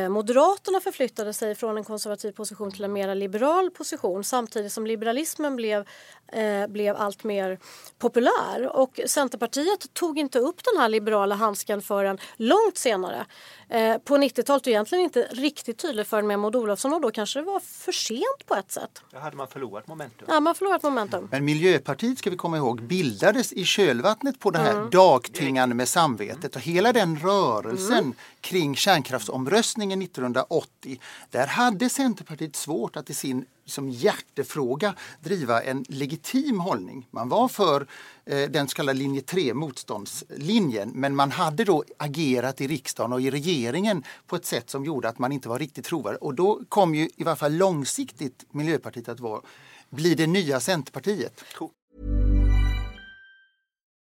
Moderaterna 0.10 0.80
förflyttade 0.80 1.34
sig 1.34 1.56
från 1.56 1.78
en 1.78 1.84
konservativ 1.84 2.32
position 2.32 2.72
till 2.72 2.84
en 2.84 2.94
mer 2.94 3.16
liberal 3.16 3.72
position 3.72 4.24
samtidigt 4.24 4.72
som 4.72 4.88
liberalismen 4.88 5.56
blev, 5.56 5.86
eh, 6.28 6.68
blev 6.68 6.96
allt 6.96 7.24
mer 7.24 7.60
populär. 8.00 8.76
Och 8.76 9.00
Centerpartiet 9.06 9.94
tog 9.94 10.20
inte 10.20 10.40
upp 10.40 10.62
den 10.74 10.82
här 10.82 10.90
liberala 10.90 11.36
handsken 11.36 11.82
förrän 11.82 12.18
långt 12.36 12.78
senare. 12.78 13.26
Eh, 13.70 13.98
på 13.98 14.18
90-talet 14.18 14.62
och 14.62 14.68
egentligen 14.68 15.04
inte 15.04 15.22
riktigt 15.32 15.78
tydligt 15.78 16.08
förrän 16.08 16.28
med 16.28 16.40
Maud 16.40 16.56
Olofsson 16.56 16.94
och 16.94 17.02
då 17.02 17.12
kanske 17.12 17.40
det 17.40 17.46
var 17.46 17.60
för 17.60 17.92
sent 17.92 18.46
på 18.46 18.56
ett 18.56 18.72
sätt. 18.72 19.02
Då 19.12 19.20
hade 19.20 19.38
man 19.38 19.48
förlorat 19.48 19.88
momentum. 19.88 20.28
Ja, 20.32 20.40
man 20.40 20.56
förlorat 20.56 20.84
momentum. 20.84 21.28
Men 21.32 21.46
Miljöpartiet 21.46 22.18
ska 22.18 22.30
vi 22.30 22.38
komma 22.38 22.58
ihåg 22.58 22.82
bildades 22.82 23.54
i 23.54 23.66
kölvattnet 23.66 24.40
på 24.40 24.52
det 24.52 24.60
här 24.60 24.74
mm. 24.74 24.90
dagtingande 24.90 25.76
med 25.76 25.88
samvetet 25.88 26.56
och 26.56 26.62
hela 26.62 26.94
den 26.94 27.20
rörelsen 27.20 27.98
mm. 27.98 28.14
kring 28.42 28.76
kärnkraftsomröstningen 28.76 29.63
1980. 30.02 31.00
Där 31.30 31.48
hade 31.48 31.90
Centerpartiet 31.90 32.56
svårt 32.56 32.96
att 32.96 33.10
i 33.10 33.14
sin 33.14 33.46
som 33.66 33.90
hjärtefråga 33.90 34.96
driva 35.20 35.64
en 35.64 35.86
legitim 35.90 36.60
hållning. 36.60 37.08
Man 37.12 37.30
var 37.30 37.48
för 37.48 37.88
eh, 38.26 38.50
den 38.50 38.68
så 38.68 38.76
kallade 38.76 39.00
linje 39.00 39.22
3, 39.22 39.54
motståndslinjen, 39.54 40.90
men 40.90 41.16
man 41.16 41.32
hade 41.32 41.64
då 41.64 41.84
agerat 41.98 42.62
i 42.62 42.68
riksdagen 42.68 43.14
och 43.14 43.22
i 43.22 43.32
regeringen 43.32 44.04
på 44.28 44.36
ett 44.36 44.46
sätt 44.46 44.70
som 44.70 44.86
gjorde 44.86 45.10
att 45.10 45.20
man 45.20 45.32
inte 45.32 45.50
var 45.50 45.60
riktigt 45.60 45.86
trovärdig. 45.86 46.24
Och 46.24 46.36
då 46.36 46.62
kom 46.70 46.96
ju 46.96 47.10
i 47.18 47.24
varje 47.24 47.36
fall 47.36 47.54
långsiktigt 47.54 48.46
Miljöpartiet 48.52 49.10
att 49.10 49.20
vara, 49.20 49.42
bli 49.90 50.16
det 50.16 50.28
nya 50.28 50.60
Centerpartiet. 50.60 51.44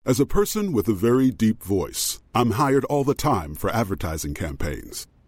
As 0.10 0.22
a 0.22 0.26
person 0.26 0.72
with 0.72 0.90
a 0.90 0.94
very 0.94 1.32
deep 1.32 1.62
voice, 1.64 2.22
I'm 2.34 2.52
hired 2.52 2.86
all 2.86 3.04
the 3.04 3.14
time 3.14 3.56
for 3.56 3.70
advertising 3.70 4.34
campaigns. 4.34 5.08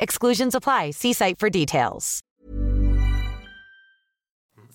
Exclusions 0.00 0.54
apply. 0.54 0.92
See 0.92 1.14
site 1.14 1.36
for 1.40 1.50
details. 1.50 2.20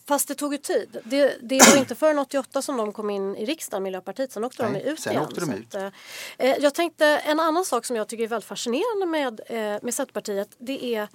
Fast 0.07 0.27
det 0.27 0.35
tog 0.35 0.53
ju 0.53 0.57
tid. 0.57 0.97
Det, 1.03 1.37
det 1.41 1.59
var 1.69 1.77
inte 1.77 1.95
förrän 1.95 2.19
88 2.19 2.61
som 2.61 2.77
de 2.77 2.93
kom 2.93 3.09
in 3.09 3.35
i 3.35 3.45
riksdagen, 3.45 3.83
Miljöpartiet. 3.83 4.31
Sen 4.31 4.43
åkte 4.43 4.69
Nej, 4.69 4.83
de 4.83 4.89
ut 4.89 4.99
sen 4.99 5.13
igen. 5.13 5.23
Åkte 5.23 5.39
de 5.39 5.53
ut. 5.53 5.75
Att, 5.75 5.93
eh, 6.37 6.55
jag 6.59 6.73
tänkte 6.73 7.05
en 7.05 7.39
annan 7.39 7.65
sak 7.65 7.85
som 7.85 7.95
jag 7.95 8.07
tycker 8.07 8.23
är 8.23 8.27
väldigt 8.27 8.47
fascinerande 8.47 9.05
med, 9.05 9.41
eh, 9.47 9.79
med 9.81 9.93
Centerpartiet. 9.93 10.49
Det 10.57 10.95
är 10.95 11.01
Eh, 11.01 11.07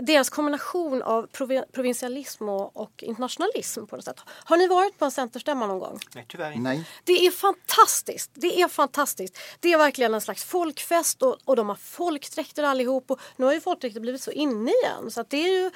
deras 0.00 0.30
kombination 0.30 1.02
av 1.02 1.26
provinsialism 1.72 2.48
och, 2.48 2.76
och, 2.76 3.02
internationalism 3.02 3.86
på 3.86 3.96
något 3.96 4.04
sätt. 4.04 4.20
Har 4.26 4.56
ni 4.56 4.68
varit 4.68 4.98
på 4.98 5.04
en 5.04 5.10
centerstämma 5.10 5.66
någon 5.66 5.78
gång? 5.78 5.98
Nej, 6.14 6.24
tyvärr 6.28 6.50
inte. 6.50 6.60
Nej. 6.60 6.84
Det 7.04 7.26
är 7.26 7.30
fantastiskt. 7.30 8.30
Det 8.34 8.62
är 8.62 8.68
fantastiskt. 8.68 9.38
Det 9.60 9.72
är 9.72 9.78
verkligen 9.78 10.14
en 10.14 10.20
slags 10.20 10.44
folkfest 10.44 11.22
och, 11.22 11.38
och 11.44 11.56
de 11.56 11.68
har 11.68 11.76
folkdräkter 11.76 12.62
allihop. 12.62 13.10
Och 13.10 13.20
nu 13.36 13.46
har 13.46 13.52
ju 13.52 13.60
folkdräkter 13.60 14.00
blivit 14.00 14.22
så 14.22 14.30
inne 14.30 14.70
igen 14.70 15.10
så 15.10 15.20
att 15.20 15.30
det 15.30 15.36
är 15.36 15.52
ju 15.52 15.70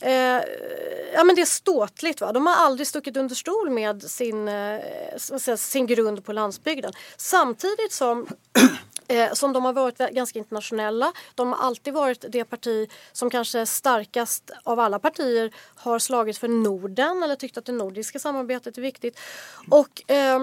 eh, 0.00 0.42
ja, 1.14 1.24
men 1.24 1.36
det 1.36 1.42
är 1.42 1.46
ståtligt. 1.46 2.20
Va? 2.20 2.32
De 2.32 2.46
har 2.46 2.54
aldrig 2.54 2.86
stuckit 2.86 3.16
under 3.16 3.34
stol 3.34 3.70
med 3.70 4.02
sin, 4.02 4.48
eh, 4.48 5.56
sin 5.56 5.86
grund 5.86 6.24
på 6.24 6.32
landsbygden. 6.32 6.92
Samtidigt 7.16 7.92
som 7.92 8.26
Eh, 9.08 9.32
som 9.32 9.52
de 9.52 9.64
har 9.64 9.72
varit 9.72 9.98
ganska 9.98 10.38
internationella. 10.38 11.12
De 11.34 11.52
har 11.52 11.58
alltid 11.66 11.94
varit 11.94 12.24
det 12.28 12.44
parti 12.44 12.90
som 13.12 13.30
kanske 13.30 13.66
starkast 13.66 14.50
av 14.62 14.80
alla 14.80 14.98
partier 14.98 15.54
har 15.74 15.98
slagit 15.98 16.38
för 16.38 16.48
Norden 16.48 17.22
eller 17.22 17.36
tyckt 17.36 17.58
att 17.58 17.64
det 17.64 17.72
nordiska 17.72 18.18
samarbetet 18.18 18.78
är 18.78 18.82
viktigt. 18.82 19.20
Och, 19.70 20.10
eh, 20.10 20.40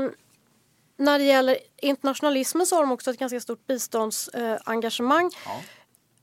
när 0.97 1.19
det 1.19 1.25
gäller 1.25 1.58
internationalismen 1.78 2.65
så 2.65 2.75
har 2.75 2.82
de 2.82 2.91
också 2.91 3.12
ett 3.12 3.19
ganska 3.19 3.39
stort 3.39 3.67
biståndsengagemang. 3.67 5.32
Ja. 5.45 5.62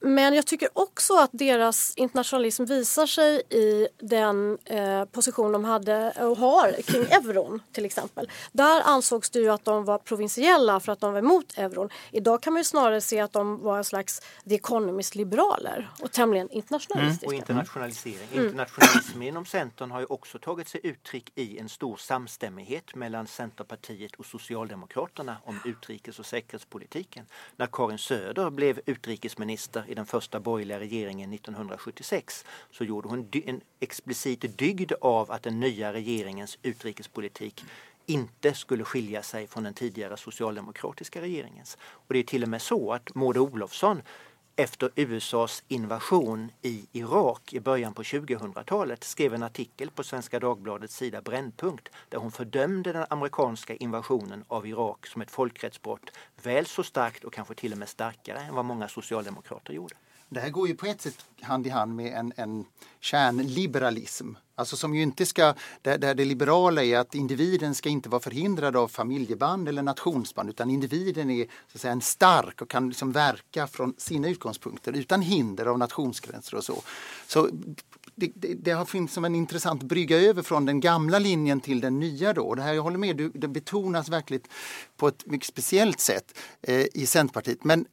Men 0.04 0.34
jag 0.34 0.46
tycker 0.46 0.68
också 0.72 1.18
att 1.18 1.30
deras 1.32 1.94
internationalism 1.96 2.64
visar 2.64 3.06
sig 3.06 3.42
i 3.50 3.88
den 3.98 4.58
eh, 4.64 5.04
position 5.04 5.52
de 5.52 5.64
hade 5.64 6.10
och 6.10 6.36
har 6.36 6.82
kring 6.82 7.02
euron 7.02 7.62
till 7.72 7.84
exempel. 7.84 8.30
Där 8.52 8.82
ansågs 8.84 9.30
det 9.30 9.38
ju 9.38 9.48
att 9.48 9.64
de 9.64 9.84
var 9.84 9.98
provinsiella 9.98 10.80
för 10.80 10.92
att 10.92 11.00
de 11.00 11.12
var 11.12 11.18
emot 11.18 11.58
euron. 11.58 11.88
Idag 12.10 12.42
kan 12.42 12.52
man 12.52 12.60
ju 12.60 12.64
snarare 12.64 13.00
se 13.00 13.20
att 13.20 13.32
de 13.32 13.62
var 13.62 13.78
en 13.78 13.84
slags 13.84 14.20
The 14.48 14.54
Economist-liberaler 14.54 15.90
och 16.00 16.12
tämligen 16.12 16.50
internationalistiska. 16.50 17.26
Mm. 17.26 17.36
Och 17.36 17.40
internationalisering. 17.40 18.28
Mm. 18.32 18.44
Internationalism 18.44 19.22
inom 19.22 19.46
Centern 19.46 19.90
har 19.90 20.00
ju 20.00 20.06
också 20.06 20.38
tagit 20.38 20.68
sig 20.68 20.80
uttryck 20.84 21.32
i 21.34 21.58
en 21.58 21.68
stor 21.68 21.96
samstämmighet 21.96 22.94
mellan 22.94 23.26
Centerpartiet 23.26 24.14
och 24.14 24.26
Socialdemokraterna 24.26 25.36
om 25.44 25.60
utrikes 25.64 26.18
och 26.18 26.26
säkerhetspolitiken. 26.26 27.26
När 27.56 27.66
Karin 27.66 27.98
Söder 27.98 28.50
blev 28.50 28.80
utrikesminister 28.86 29.84
i 29.92 29.94
den 29.94 30.06
första 30.06 30.40
borgerliga 30.40 30.80
regeringen 30.80 31.32
1976 31.32 32.44
så 32.70 32.84
gjorde 32.84 33.08
hon 33.08 33.28
en 33.32 33.60
explicit 33.80 34.58
dygd 34.58 34.92
av 35.00 35.30
att 35.30 35.42
den 35.42 35.60
nya 35.60 35.92
regeringens 35.92 36.58
utrikespolitik 36.62 37.64
inte 38.06 38.54
skulle 38.54 38.84
skilja 38.84 39.22
sig 39.22 39.46
från 39.46 39.62
den 39.62 39.74
tidigare 39.74 40.16
socialdemokratiska 40.16 41.20
regeringens. 41.20 41.78
Och 41.82 42.14
det 42.14 42.18
är 42.18 42.22
till 42.22 42.42
och 42.42 42.48
med 42.48 42.62
så 42.62 42.92
att 42.92 43.14
Maud 43.14 43.36
Olofsson 43.36 44.02
efter 44.56 44.90
USAs 44.96 45.62
invasion 45.68 46.50
i 46.62 46.86
Irak 46.92 47.52
i 47.52 47.60
början 47.60 47.94
på 47.94 48.02
2000-talet 48.02 49.04
skrev 49.04 49.34
en 49.34 49.42
artikel 49.42 49.90
på 49.90 50.02
Svenska 50.04 50.40
Dagbladets 50.40 50.96
sida 50.96 51.20
Brännpunkt 51.20 51.88
där 52.08 52.18
hon 52.18 52.32
fördömde 52.32 52.92
den 52.92 53.06
amerikanska 53.10 53.74
invasionen 53.74 54.44
av 54.48 54.66
Irak 54.66 55.06
som 55.06 55.22
ett 55.22 55.30
folkrättsbrott 55.30 56.10
väl 56.42 56.66
så 56.66 56.82
starkt 56.82 57.24
och 57.24 57.32
kanske 57.32 57.54
till 57.54 57.72
och 57.72 57.78
med 57.78 57.88
starkare 57.88 58.38
än 58.38 58.54
vad 58.54 58.64
många 58.64 58.88
socialdemokrater 58.88 59.72
gjorde. 59.72 59.94
Det 60.32 60.40
här 60.40 60.50
går 60.50 60.68
ju 60.68 60.74
på 60.74 60.86
ett 60.86 61.00
sätt 61.00 61.24
hand 61.40 61.66
i 61.66 61.70
hand 61.70 61.96
med 61.96 62.12
en, 62.12 62.32
en 62.36 62.64
kärnliberalism. 63.00 64.32
Alltså 64.54 64.76
som 64.76 64.94
ju 64.94 65.02
inte 65.02 65.26
ska, 65.26 65.54
där, 65.82 65.98
där 65.98 66.14
det 66.14 66.24
liberala 66.24 66.84
är 66.84 66.98
att 66.98 67.14
individen 67.14 67.74
ska 67.74 67.88
inte 67.88 68.08
vara 68.08 68.20
förhindrad 68.20 68.76
av 68.76 68.88
familjeband 68.88 69.68
eller 69.68 69.82
nationsband 69.82 70.48
utan 70.48 70.70
individen 70.70 71.30
är 71.30 71.44
så 71.44 71.50
att 71.74 71.80
säga, 71.80 71.92
en 71.92 72.00
stark 72.00 72.62
och 72.62 72.70
kan 72.70 72.88
liksom 72.88 73.12
verka 73.12 73.66
från 73.66 73.94
sina 73.98 74.28
utgångspunkter 74.28 74.92
utan 74.92 75.22
hinder 75.22 75.66
av 75.66 75.78
nationsgränser 75.78 76.56
och 76.56 76.64
så. 76.64 76.82
Så 77.26 77.48
det, 78.14 78.32
det, 78.34 78.54
det 78.54 78.70
har 78.70 78.84
funnits 78.84 79.14
som 79.14 79.24
en 79.24 79.34
intressant 79.34 79.82
brygga 79.82 80.18
över 80.18 80.42
från 80.42 80.66
den 80.66 80.80
gamla 80.80 81.18
linjen 81.18 81.60
till 81.60 81.80
den 81.80 82.00
nya. 82.00 82.32
Då. 82.32 82.54
Det 82.54 82.62
här, 82.62 82.72
jag 82.72 82.82
håller 82.82 82.98
med, 82.98 83.30
det 83.34 83.48
betonas 83.48 84.08
verkligen 84.08 84.42
på 84.96 85.08
ett 85.08 85.26
mycket 85.26 85.48
speciellt 85.48 86.00
sätt 86.00 86.38
eh, 86.62 86.86
i 86.94 87.06
Centerpartiet. 87.06 87.64
Men 87.64 87.86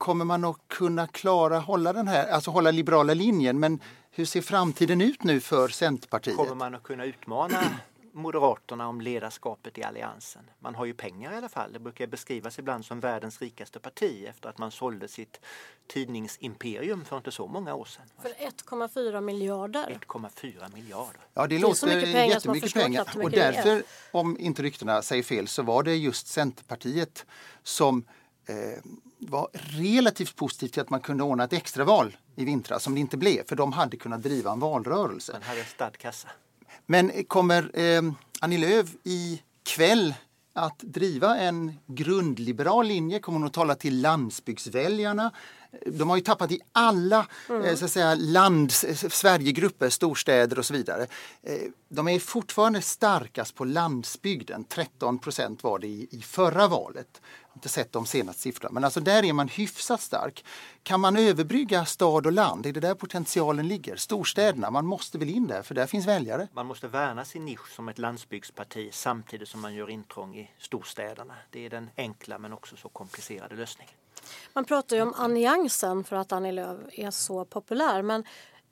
kommer 0.00 0.24
man 0.24 0.44
att 0.44 0.56
kunna 0.68 1.06
klara 1.06 1.58
hålla 1.58 1.92
den 1.92 2.08
här, 2.08 2.28
alltså 2.28 2.50
hålla 2.50 2.70
liberala 2.70 3.14
linjen? 3.14 3.60
Men 3.60 3.80
hur 4.10 4.24
ser 4.24 4.40
framtiden 4.40 5.00
ut 5.00 5.24
nu 5.24 5.40
för 5.40 5.68
Centerpartiet? 5.68 6.36
Kommer 6.36 6.54
man 6.54 6.74
att 6.74 6.82
kunna 6.82 7.04
utmana 7.04 7.58
Moderaterna 8.12 8.88
om 8.88 9.00
ledarskapet 9.00 9.78
i 9.78 9.82
Alliansen? 9.82 10.42
Man 10.58 10.74
har 10.74 10.84
ju 10.84 10.94
pengar 10.94 11.32
i 11.32 11.36
alla 11.36 11.48
fall. 11.48 11.72
Det 11.72 11.78
brukar 11.78 12.06
beskrivas 12.06 12.58
ibland 12.58 12.84
som 12.84 13.00
världens 13.00 13.40
rikaste 13.40 13.80
parti 13.80 14.26
efter 14.28 14.48
att 14.48 14.58
man 14.58 14.70
sålde 14.70 15.08
sitt 15.08 15.40
tidningsimperium 15.86 17.04
för 17.04 17.16
inte 17.16 17.30
så 17.30 17.46
många 17.46 17.74
år 17.74 17.84
sedan. 17.84 18.04
För 18.22 18.28
1,4 18.28 19.20
miljarder. 19.20 19.98
1,4 20.08 20.74
miljarder. 20.74 21.20
Ja, 21.34 21.46
det, 21.46 21.54
det 21.54 21.60
låter 21.60 21.86
mycket 21.86 22.12
pengar 22.12 22.24
jättemycket 22.24 22.74
pengar. 22.74 23.06
Och 23.22 23.30
därför, 23.30 23.82
om 24.10 24.38
inte 24.38 24.62
ryktena 24.62 25.02
säger 25.02 25.22
fel, 25.22 25.48
så 25.48 25.62
var 25.62 25.82
det 25.82 25.96
just 25.96 26.26
Centerpartiet 26.26 27.26
som 27.62 28.04
var 29.18 29.48
relativt 29.52 30.36
positivt 30.36 30.72
till 30.72 30.82
att 30.82 30.90
man 30.90 31.00
kunde 31.00 31.24
ordna 31.24 31.44
ett 31.44 31.52
extraval 31.52 32.16
i 32.36 32.44
vintras 32.44 32.82
som 32.82 32.94
det 32.94 33.00
inte 33.00 33.16
blev 33.16 33.46
för 33.46 33.56
de 33.56 33.72
hade 33.72 33.96
kunnat 33.96 34.22
driva 34.22 34.52
en 34.52 34.60
valrörelse. 34.60 35.32
Man 35.32 35.42
hade 35.42 35.64
stadkassa. 35.64 36.28
Men 36.86 37.24
kommer 37.24 37.78
eh, 37.80 38.02
Annie 38.40 38.58
Lööf 38.58 38.88
i 39.04 39.42
kväll 39.62 40.14
att 40.52 40.78
driva 40.78 41.38
en 41.38 41.72
grundliberal 41.86 42.86
linje? 42.86 43.18
Kommer 43.18 43.38
hon 43.38 43.46
att 43.46 43.52
tala 43.52 43.74
till 43.74 44.00
landsbygdsväljarna? 44.00 45.30
De 45.86 46.08
har 46.08 46.16
ju 46.16 46.22
tappat 46.22 46.52
i 46.52 46.60
alla 46.72 47.26
mm. 47.48 47.62
eh, 47.62 47.74
så 47.74 47.84
att 47.84 47.90
säga, 47.90 48.14
land, 48.14 48.72
Sverigegrupper, 48.72 49.88
storstäder 49.88 50.58
och 50.58 50.66
så 50.66 50.74
vidare. 50.74 51.06
Eh, 51.42 51.58
de 51.88 52.08
är 52.08 52.18
fortfarande 52.18 52.82
starkast 52.82 53.54
på 53.54 53.64
landsbygden. 53.64 54.64
13 54.64 55.18
procent 55.18 55.62
var 55.62 55.78
det 55.78 55.86
i, 55.86 56.08
i 56.10 56.22
förra 56.22 56.68
valet 56.68 57.20
inte 57.54 57.68
sett 57.68 57.92
de 57.92 58.06
senaste 58.06 58.42
siffrorna, 58.42 58.72
men 58.72 58.84
alltså 58.84 59.00
där 59.00 59.24
är 59.24 59.32
man 59.32 59.48
hyfsat 59.48 60.00
stark. 60.00 60.44
Kan 60.82 61.00
man 61.00 61.16
överbrygga 61.16 61.84
stad 61.84 62.26
och 62.26 62.32
land? 62.32 62.66
Är 62.66 62.72
det 62.72 62.80
där 62.80 62.94
potentialen 62.94 63.68
ligger? 63.68 63.96
Storstäderna, 63.96 64.70
man 64.70 64.86
måste 64.86 65.18
väl 65.18 65.28
in 65.28 65.46
där 65.46 65.62
för 65.62 65.74
där 65.74 65.86
finns 65.86 66.06
väljare. 66.06 66.48
Man 66.52 66.66
måste 66.66 66.88
värna 66.88 67.24
sin 67.24 67.44
nisch 67.44 67.68
som 67.74 67.88
ett 67.88 67.98
landsbygdsparti 67.98 68.90
samtidigt 68.92 69.48
som 69.48 69.60
man 69.60 69.74
gör 69.74 69.90
intrång 69.90 70.36
i 70.36 70.50
storstäderna. 70.58 71.34
Det 71.50 71.66
är 71.66 71.70
den 71.70 71.90
enkla 71.96 72.38
men 72.38 72.52
också 72.52 72.76
så 72.76 72.88
komplicerade 72.88 73.56
lösningen. 73.56 73.94
Man 74.52 74.64
pratar 74.64 74.96
ju 74.96 75.02
om 75.02 75.14
alliansen 75.16 76.04
för 76.04 76.16
att 76.16 76.32
Annie 76.32 76.52
Lööf 76.52 76.78
är 76.92 77.10
så 77.10 77.44
populär 77.44 78.02
men 78.02 78.24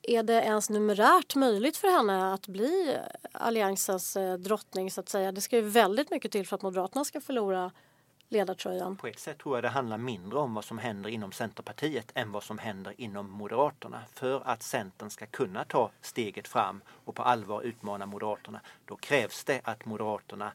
är 0.02 0.22
det 0.22 0.32
ens 0.32 0.70
numerärt 0.70 1.34
möjligt 1.34 1.76
för 1.76 1.88
henne 1.88 2.34
att 2.34 2.46
bli 2.46 2.98
alliansens 3.32 4.16
eh, 4.16 4.34
drottning 4.34 4.90
så 4.90 5.00
att 5.00 5.08
säga? 5.08 5.32
Det 5.32 5.40
ska 5.40 5.56
ju 5.56 5.62
väldigt 5.62 6.10
mycket 6.10 6.32
till 6.32 6.46
för 6.46 6.56
att 6.56 6.62
Moderaterna 6.62 7.04
ska 7.04 7.20
förlora 7.20 7.72
ledartröjan? 8.28 8.96
På 8.96 9.06
ett 9.06 9.18
sätt 9.18 9.38
tror 9.38 9.56
jag 9.56 9.64
det 9.64 9.68
handlar 9.68 9.98
mindre 9.98 10.38
om 10.38 10.54
vad 10.54 10.64
som 10.64 10.78
händer 10.78 11.10
inom 11.10 11.32
Centerpartiet 11.32 12.12
än 12.14 12.32
vad 12.32 12.42
som 12.42 12.58
händer 12.58 12.94
inom 12.96 13.30
Moderaterna. 13.30 14.02
För 14.12 14.42
att 14.44 14.62
Centern 14.62 15.10
ska 15.10 15.26
kunna 15.26 15.64
ta 15.64 15.90
steget 16.00 16.48
fram 16.48 16.80
och 17.04 17.14
på 17.14 17.22
allvar 17.22 17.62
utmana 17.62 18.06
Moderaterna, 18.06 18.60
då 18.84 18.96
krävs 18.96 19.44
det 19.44 19.60
att 19.64 19.84
Moderaterna 19.84 20.52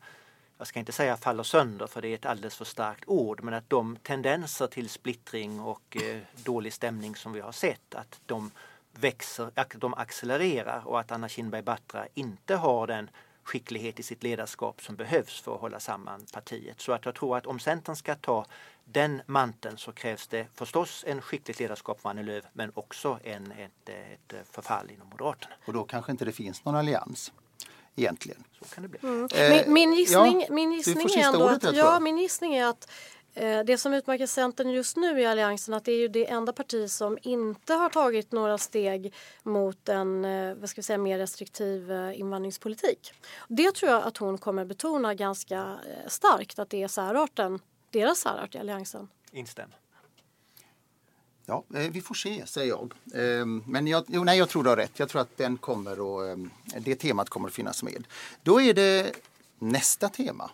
jag 0.57 0.67
ska 0.67 0.79
inte 0.79 0.91
säga 0.91 1.17
faller 1.17 1.43
sönder 1.43 1.87
för 1.87 2.01
det 2.01 2.07
är 2.07 2.15
ett 2.15 2.25
alldeles 2.25 2.55
för 2.55 2.65
starkt 2.65 3.03
ord, 3.07 3.43
men 3.43 3.53
att 3.53 3.69
de 3.69 3.95
tendenser 3.95 4.67
till 4.67 4.89
splittring 4.89 5.59
och 5.59 5.97
eh, 5.97 6.21
dålig 6.43 6.73
stämning 6.73 7.15
som 7.15 7.33
vi 7.33 7.39
har 7.39 7.51
sett, 7.51 7.95
att 7.95 8.21
de 8.25 8.51
växer, 8.91 9.51
att 9.55 9.73
de 9.77 9.93
accelererar 9.93 10.87
och 10.87 10.99
att 10.99 11.11
Anna 11.11 11.29
Kinberg 11.29 11.61
Batra 11.61 12.07
inte 12.13 12.55
har 12.55 12.87
den 12.87 13.09
skicklighet 13.43 13.99
i 13.99 14.03
sitt 14.03 14.23
ledarskap 14.23 14.81
som 14.81 14.95
behövs 14.95 15.41
för 15.41 15.55
att 15.55 15.61
hålla 15.61 15.79
samman 15.79 16.25
partiet. 16.33 16.81
Så 16.81 16.91
att 16.91 17.05
jag 17.05 17.15
tror 17.15 17.37
att 17.37 17.45
om 17.45 17.59
Centern 17.59 17.95
ska 17.95 18.15
ta 18.15 18.45
den 18.85 19.21
manteln 19.25 19.77
så 19.77 19.91
krävs 19.91 20.27
det 20.27 20.47
förstås 20.53 21.03
en 21.07 21.21
skickligt 21.21 21.59
ledarskap 21.59 22.01
från 22.01 22.09
Annie 22.09 22.23
Lööf 22.23 22.45
men 22.53 22.71
också 22.73 23.19
en, 23.23 23.51
ett, 23.51 23.89
ett 23.89 24.47
förfall 24.51 24.91
inom 24.91 25.09
Moderaterna. 25.09 25.55
Och 25.65 25.73
då 25.73 25.83
kanske 25.83 26.11
inte 26.11 26.25
det 26.25 26.31
finns 26.31 26.65
någon 26.65 26.75
allians 26.75 27.31
egentligen. 27.95 28.43
Så 28.59 28.75
kan 28.75 28.83
det 28.83 28.89
bli. 28.89 28.99
Mm. 29.03 29.27
Min, 29.49 29.73
min 29.73 29.93
gissning, 29.93 30.41
ja, 30.41 30.53
min 30.53 30.73
gissning 30.73 31.09
är 31.09 31.27
ändå 31.27 31.47
att, 31.47 31.75
ja, 31.75 31.99
min 31.99 32.17
gissning 32.17 32.55
är 32.55 32.65
att 32.65 32.87
Eh, 33.35 33.63
det 33.63 33.77
som 33.77 33.93
utmärker 33.93 34.27
Centern 34.27 34.69
just 34.69 34.97
nu 34.97 35.19
i 35.19 35.25
Alliansen 35.25 35.73
att 35.73 35.85
det 35.85 35.91
är 35.91 35.97
ju 35.97 36.07
det 36.07 36.29
enda 36.29 36.53
parti 36.53 36.89
som 36.89 37.17
inte 37.21 37.73
har 37.73 37.89
tagit 37.89 38.31
några 38.31 38.57
steg 38.57 39.13
mot 39.43 39.89
en 39.89 40.25
eh, 40.25 40.55
vad 40.55 40.69
ska 40.69 40.79
vi 40.81 40.83
säga, 40.83 40.97
mer 40.97 41.17
restriktiv 41.17 41.91
eh, 41.91 42.19
invandringspolitik. 42.19 43.13
Det 43.47 43.71
tror 43.71 43.91
jag 43.91 44.03
att 44.03 44.17
hon 44.17 44.37
kommer 44.37 44.65
betona 44.65 45.13
ganska 45.13 45.79
starkt 46.07 46.59
att 46.59 46.69
det 46.69 46.83
är 46.83 46.87
särarten, 46.87 47.59
deras 47.89 48.17
särart 48.17 48.55
i 48.55 48.57
Alliansen. 48.57 49.07
Instämmer. 49.31 49.82
Ja, 51.45 51.63
eh, 51.75 51.91
vi 51.91 52.01
får 52.01 52.15
se, 52.15 52.45
säger 52.45 52.69
jag. 52.69 52.93
Ehm, 53.13 53.63
men 53.67 53.87
jag, 53.87 54.03
jo, 54.07 54.23
nej, 54.23 54.37
jag 54.37 54.49
tror 54.49 54.63
du 54.63 54.69
har 54.69 54.77
rätt. 54.77 54.99
Jag 54.99 55.09
tror 55.09 55.21
att 55.21 55.37
den 55.37 55.57
kommer 55.57 55.99
och, 55.99 56.27
ehm, 56.27 56.49
det 56.79 56.95
temat 56.95 57.29
kommer 57.29 57.47
att 57.47 57.53
finnas 57.53 57.83
med. 57.83 58.07
Då 58.43 58.61
är 58.61 58.73
det 58.73 59.15
nästa 59.59 60.09
tema. 60.09 60.51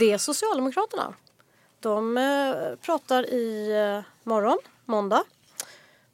Det 0.00 0.12
är 0.12 0.18
Socialdemokraterna. 0.18 1.14
De 1.80 2.16
eh, 2.16 2.76
pratar 2.76 3.26
i 3.30 3.70
eh, 3.70 4.04
morgon, 4.22 4.58
måndag. 4.84 5.24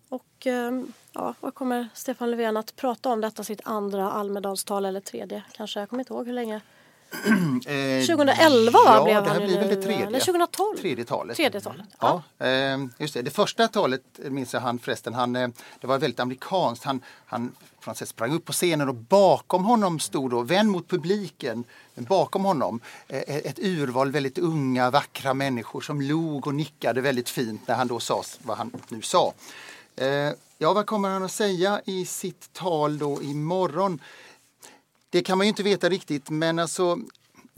Och 0.09 0.47
ehm, 0.47 0.93
ja, 1.13 1.35
vad 1.41 1.55
kommer 1.55 1.89
Stefan 1.95 2.31
Löfven 2.31 2.57
att 2.57 2.77
prata 2.77 3.09
om 3.09 3.21
detta 3.21 3.45
sitt 3.45 3.61
andra 3.65 4.11
Almedalstal 4.11 4.85
eller 4.85 5.01
tredje 5.01 5.43
kanske? 5.53 5.81
Jag 5.81 5.89
kommer 5.89 6.01
inte 6.01 6.13
ihåg 6.13 6.27
hur 6.27 6.33
länge. 6.33 6.61
2011 8.07 8.79
ja, 8.85 9.05
blev 9.05 9.25
det 9.25 9.31
här 9.31 9.47
blir 9.47 9.59
väl 9.59 9.69
det 9.69 9.83
tredje. 9.83 10.11
Nej, 10.11 10.21
2012. 10.21 10.77
Tredje 10.77 11.05
talet. 11.05 11.37
Tredje 11.37 11.61
talet. 11.61 11.87
Ja. 12.01 12.23
ja. 12.39 12.79
just 12.99 13.15
det. 13.15 13.23
det 13.23 13.31
första 13.31 13.69
talet 13.69 14.03
minns 14.17 14.55
jag 14.55 14.61
han 14.61 14.79
förresten, 14.79 15.15
han, 15.15 15.33
det 15.33 15.87
var 15.87 15.99
väldigt 15.99 16.21
amerikanskt. 16.21 16.85
Han, 16.85 17.01
han 17.27 17.53
på 17.81 17.91
något 17.91 17.99
sätt 17.99 18.09
sprang 18.09 18.33
upp 18.33 18.45
på 18.45 18.53
scenen 18.53 18.89
och 18.89 18.95
bakom 18.95 19.65
honom 19.65 20.01
stod 20.01 20.31
då, 20.31 20.43
vänd 20.43 20.71
mot 20.71 20.89
publiken, 20.89 21.65
men 21.95 22.05
bakom 22.05 22.45
honom 22.45 22.81
ett 23.09 23.59
urval 23.59 24.11
väldigt 24.11 24.39
unga 24.39 24.91
vackra 24.91 25.35
människor 25.35 25.81
som 25.81 26.01
log 26.01 26.47
och 26.47 26.55
nickade 26.55 27.01
väldigt 27.01 27.29
fint 27.29 27.69
när 27.69 27.75
han 27.75 27.87
då 27.87 28.01
sa 28.01 28.23
vad 28.43 28.59
han 28.59 28.73
nu 28.89 29.03
sa. 29.03 29.33
Ja, 30.59 30.73
vad 30.73 30.87
kommer 30.87 31.09
han 31.09 31.23
att 31.23 31.33
säga 31.33 31.81
i 31.85 32.07
sitt 32.07 32.53
tal 32.53 32.99
då 32.99 33.23
imorgon? 33.23 34.01
Det 35.11 35.23
kan 35.23 35.39
man 35.39 35.47
ju 35.47 35.49
inte 35.49 35.63
veta 35.63 35.89
riktigt 35.89 36.31
men 36.31 36.59
alltså 36.59 36.99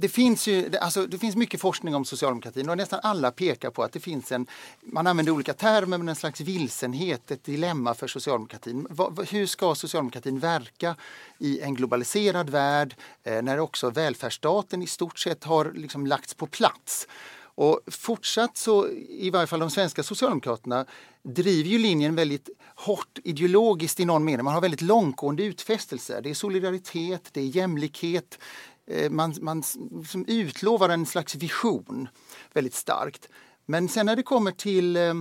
det 0.00 0.08
finns, 0.08 0.46
ju, 0.46 0.76
alltså, 0.80 1.06
det 1.06 1.18
finns 1.18 1.36
mycket 1.36 1.60
forskning 1.60 1.94
om 1.94 2.04
socialdemokratin 2.04 2.68
och 2.68 2.76
nästan 2.76 3.00
alla 3.02 3.30
pekar 3.30 3.70
på 3.70 3.82
att 3.82 3.92
det 3.92 4.00
finns 4.00 4.32
en, 4.32 4.46
man 4.80 5.06
använder 5.06 5.32
olika 5.32 5.52
termer, 5.52 5.98
men 5.98 6.08
en 6.08 6.16
slags 6.16 6.40
vilsenhet, 6.40 7.30
ett 7.30 7.44
dilemma 7.44 7.94
för 7.94 8.06
socialdemokratin. 8.06 8.86
hur 9.30 9.46
ska 9.46 9.74
socialdemokratin 9.74 10.38
verka 10.38 10.96
i 11.38 11.60
en 11.60 11.74
globaliserad 11.74 12.50
värld 12.50 12.94
eh, 13.22 13.42
när 13.42 13.58
också 13.58 13.90
välfärdsstaten 13.90 14.82
i 14.82 14.86
stort 14.86 15.18
sett 15.18 15.44
har 15.44 15.72
liksom 15.74 16.06
lagts 16.06 16.34
på 16.34 16.46
plats? 16.46 17.06
Och 17.60 17.80
fortsatt 17.86 18.56
så, 18.56 18.88
i 19.08 19.30
varje 19.30 19.46
fall 19.46 19.60
de 19.60 19.70
svenska 19.70 20.02
socialdemokraterna, 20.02 20.86
driver 21.22 21.70
ju 21.70 21.78
linjen 21.78 22.14
väldigt 22.14 22.50
hårt 22.74 23.18
ideologiskt 23.24 24.00
i 24.00 24.04
någon 24.04 24.24
mening. 24.24 24.44
Man 24.44 24.54
har 24.54 24.60
väldigt 24.60 24.80
långtgående 24.80 25.42
utfästelser. 25.42 26.20
Det 26.22 26.30
är 26.30 26.34
solidaritet, 26.34 27.28
det 27.32 27.40
är 27.40 27.44
jämlikhet, 27.44 28.38
eh, 28.86 29.10
man, 29.10 29.34
man 29.40 29.62
liksom 29.98 30.24
utlovar 30.28 30.88
en 30.88 31.06
slags 31.06 31.34
vision 31.34 32.08
väldigt 32.52 32.74
starkt. 32.74 33.28
Men 33.66 33.88
sen 33.88 34.06
när 34.06 34.16
det 34.16 34.22
kommer 34.22 34.52
till 34.52 34.96
eh, 34.96 35.14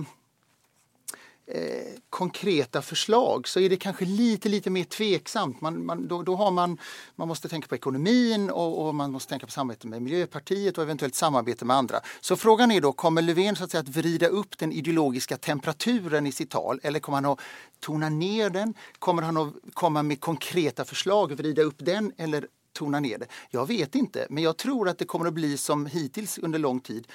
eh, 1.54 2.00
konkreta 2.10 2.82
förslag 2.82 3.48
så 3.48 3.60
är 3.60 3.68
det 3.68 3.76
kanske 3.76 4.04
lite, 4.04 4.48
lite 4.48 4.70
mer 4.70 4.84
tveksamt. 4.84 5.60
Man, 5.60 5.86
man, 5.86 6.08
då, 6.08 6.22
då, 6.22 6.36
har 6.36 6.50
man, 6.50 6.78
man 7.16 7.28
måste 7.28 7.48
tänka 7.48 7.68
på 7.68 7.74
ekonomin 7.74 8.50
och, 8.50 8.86
och, 8.86 8.94
man 8.94 9.12
måste 9.12 9.28
tänka 9.28 9.46
på 9.46 9.52
samarbete 9.52 9.86
med 9.86 10.02
Miljöpartiet 10.02 10.78
och 10.78 10.84
eventuellt 10.84 11.14
samarbete 11.14 11.64
med 11.64 11.76
andra. 11.76 12.00
Så 12.20 12.36
frågan 12.36 12.70
är 12.70 12.80
då, 12.80 12.92
kommer 12.92 13.22
Löfven 13.22 13.56
så 13.56 13.64
att, 13.64 13.70
säga, 13.70 13.80
att 13.80 13.88
vrida 13.88 14.26
upp 14.26 14.58
den 14.58 14.72
ideologiska 14.72 15.36
temperaturen 15.36 16.26
i 16.26 16.32
sitt 16.32 16.50
tal 16.50 16.80
eller 16.82 17.00
kommer 17.00 17.16
han 17.16 17.24
att 17.24 17.40
tona 17.80 18.08
ner 18.08 18.50
den? 18.50 18.74
Kommer 18.98 19.22
han 19.22 19.36
att 19.36 19.54
komma 19.72 20.02
med 20.02 20.20
konkreta 20.20 20.84
förslag, 20.84 21.32
vrida 21.32 21.62
upp 21.62 21.76
den 21.78 22.12
eller 22.16 22.46
tona 22.72 23.00
ner 23.00 23.18
det? 23.18 23.26
Jag 23.50 23.68
vet 23.68 23.94
inte, 23.94 24.26
men 24.30 24.42
jag 24.42 24.56
tror 24.56 24.88
att 24.88 24.98
det 24.98 25.04
kommer 25.04 25.26
att 25.26 25.34
bli 25.34 25.56
som 25.56 25.86
hittills 25.86 26.38
under 26.38 26.58
lång 26.58 26.80
tid 26.80 27.06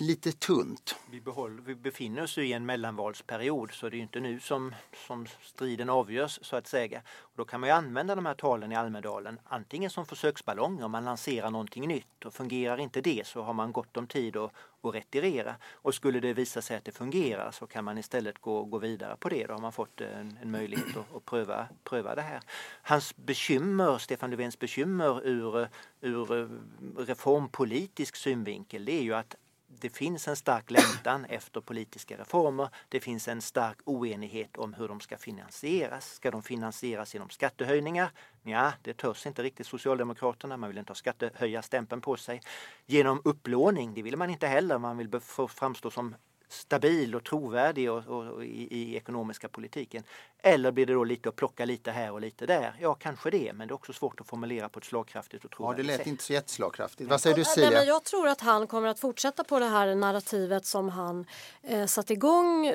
lite 0.00 0.32
tunt. 0.32 0.96
Vi, 1.10 1.20
behåller, 1.20 1.62
vi 1.62 1.74
befinner 1.74 2.22
oss 2.22 2.38
i 2.38 2.52
en 2.52 2.66
mellanvalsperiod 2.66 3.72
så 3.72 3.88
det 3.88 3.96
är 3.96 4.00
inte 4.00 4.20
nu 4.20 4.40
som, 4.40 4.74
som 5.06 5.26
striden 5.42 5.90
avgörs 5.90 6.38
så 6.42 6.56
att 6.56 6.66
säga. 6.66 7.02
Och 7.20 7.32
då 7.36 7.44
kan 7.44 7.60
man 7.60 7.70
använda 7.70 8.14
de 8.14 8.26
här 8.26 8.34
talen 8.34 8.72
i 8.72 8.76
Almedalen 8.76 9.40
antingen 9.44 9.90
som 9.90 10.06
försöksballonger, 10.06 10.88
man 10.88 11.04
lanserar 11.04 11.50
någonting 11.50 11.88
nytt 11.88 12.24
och 12.24 12.34
fungerar 12.34 12.80
inte 12.80 13.00
det 13.00 13.26
så 13.26 13.42
har 13.42 13.52
man 13.52 13.72
gott 13.72 13.96
om 13.96 14.06
tid 14.06 14.36
att, 14.36 14.52
att 14.82 14.94
retirera. 14.94 15.54
Och 15.72 15.94
skulle 15.94 16.20
det 16.20 16.32
visa 16.32 16.62
sig 16.62 16.76
att 16.76 16.84
det 16.84 16.92
fungerar 16.92 17.50
så 17.50 17.66
kan 17.66 17.84
man 17.84 17.98
istället 17.98 18.38
gå, 18.38 18.64
gå 18.64 18.78
vidare 18.78 19.16
på 19.16 19.28
det. 19.28 19.46
Då 19.46 19.54
har 19.54 19.60
man 19.60 19.72
fått 19.72 20.00
en, 20.00 20.38
en 20.42 20.50
möjlighet 20.50 20.96
att, 20.96 21.16
att, 21.16 21.24
pröva, 21.24 21.68
pröva 21.84 22.14
det 22.14 22.22
här. 22.22 22.40
Hans 22.82 23.16
bekymmer, 23.16 23.98
Stefan 23.98 24.30
Löfvens 24.30 24.58
bekymmer 24.58 25.26
ur, 25.26 25.68
ur 26.00 26.50
reformpolitisk 26.98 28.16
synvinkel 28.16 28.84
det 28.84 28.92
är 28.92 29.02
ju 29.02 29.14
att 29.14 29.36
det 29.78 29.90
finns 29.90 30.28
en 30.28 30.36
stark 30.36 30.70
längtan 30.70 31.24
efter 31.24 31.60
politiska 31.60 32.18
reformer. 32.18 32.68
Det 32.88 33.00
finns 33.00 33.28
en 33.28 33.40
stark 33.40 33.78
oenighet 33.84 34.56
om 34.56 34.74
hur 34.74 34.88
de 34.88 35.00
ska 35.00 35.18
finansieras. 35.18 36.12
Ska 36.14 36.30
de 36.30 36.42
finansieras 36.42 37.14
genom 37.14 37.30
skattehöjningar? 37.30 38.10
Ja, 38.42 38.72
det 38.82 38.94
törs 38.94 39.26
inte 39.26 39.42
riktigt 39.42 39.66
Socialdemokraterna. 39.66 40.56
Man 40.56 40.70
vill 40.70 40.78
inte 40.78 40.90
ha 40.90 40.94
skattehöjarstämpeln 40.94 42.00
på 42.00 42.16
sig. 42.16 42.40
Genom 42.86 43.20
upplåning, 43.24 43.94
det 43.94 44.02
vill 44.02 44.16
man 44.16 44.30
inte 44.30 44.46
heller. 44.46 44.78
Man 44.78 44.98
vill 44.98 45.20
framstå 45.48 45.90
som 45.90 46.14
stabil 46.52 47.14
och 47.14 47.24
trovärdig 47.24 47.90
och, 47.90 48.06
och, 48.06 48.26
och 48.26 48.44
i, 48.44 48.68
i, 48.70 48.96
ekonomiska 48.96 49.48
politiken? 49.48 50.02
Eller 50.42 50.70
blir 50.72 50.86
det 50.86 50.92
då 50.92 51.04
lite 51.04 51.28
att 51.28 51.36
plocka 51.36 51.64
lite 51.64 51.90
här 51.90 52.12
och 52.12 52.20
lite 52.20 52.46
där? 52.46 52.74
Ja, 52.80 52.94
kanske 52.94 53.30
det, 53.30 53.52
men 53.52 53.68
det 53.68 53.72
är 53.72 53.74
också 53.74 53.92
svårt 53.92 54.20
att 54.20 54.26
formulera 54.26 54.68
på 54.68 54.78
ett 54.78 54.84
slagkraftigt 54.84 55.44
och 55.44 55.50
trovärdigt 55.50 55.86
sätt. 55.86 55.88
Ja, 55.88 55.92
det 55.92 55.96
lät 55.96 56.00
sätt. 56.00 56.06
inte 56.06 56.24
så 56.24 56.32
jätteslagkraftigt. 56.32 57.10
Vad 57.10 57.20
säger 57.20 57.36
du 57.36 57.44
Sia? 57.44 57.84
jag 57.84 58.04
tror 58.04 58.28
att 58.28 58.40
han 58.40 58.66
kommer 58.66 58.88
att 58.88 59.00
fortsätta 59.00 59.44
på 59.44 59.58
det 59.58 59.66
här 59.66 59.94
narrativet 59.94 60.66
som 60.66 60.88
han 60.88 61.26
eh, 61.62 61.86
satte 61.86 62.12
igång 62.12 62.66
eh, 62.66 62.74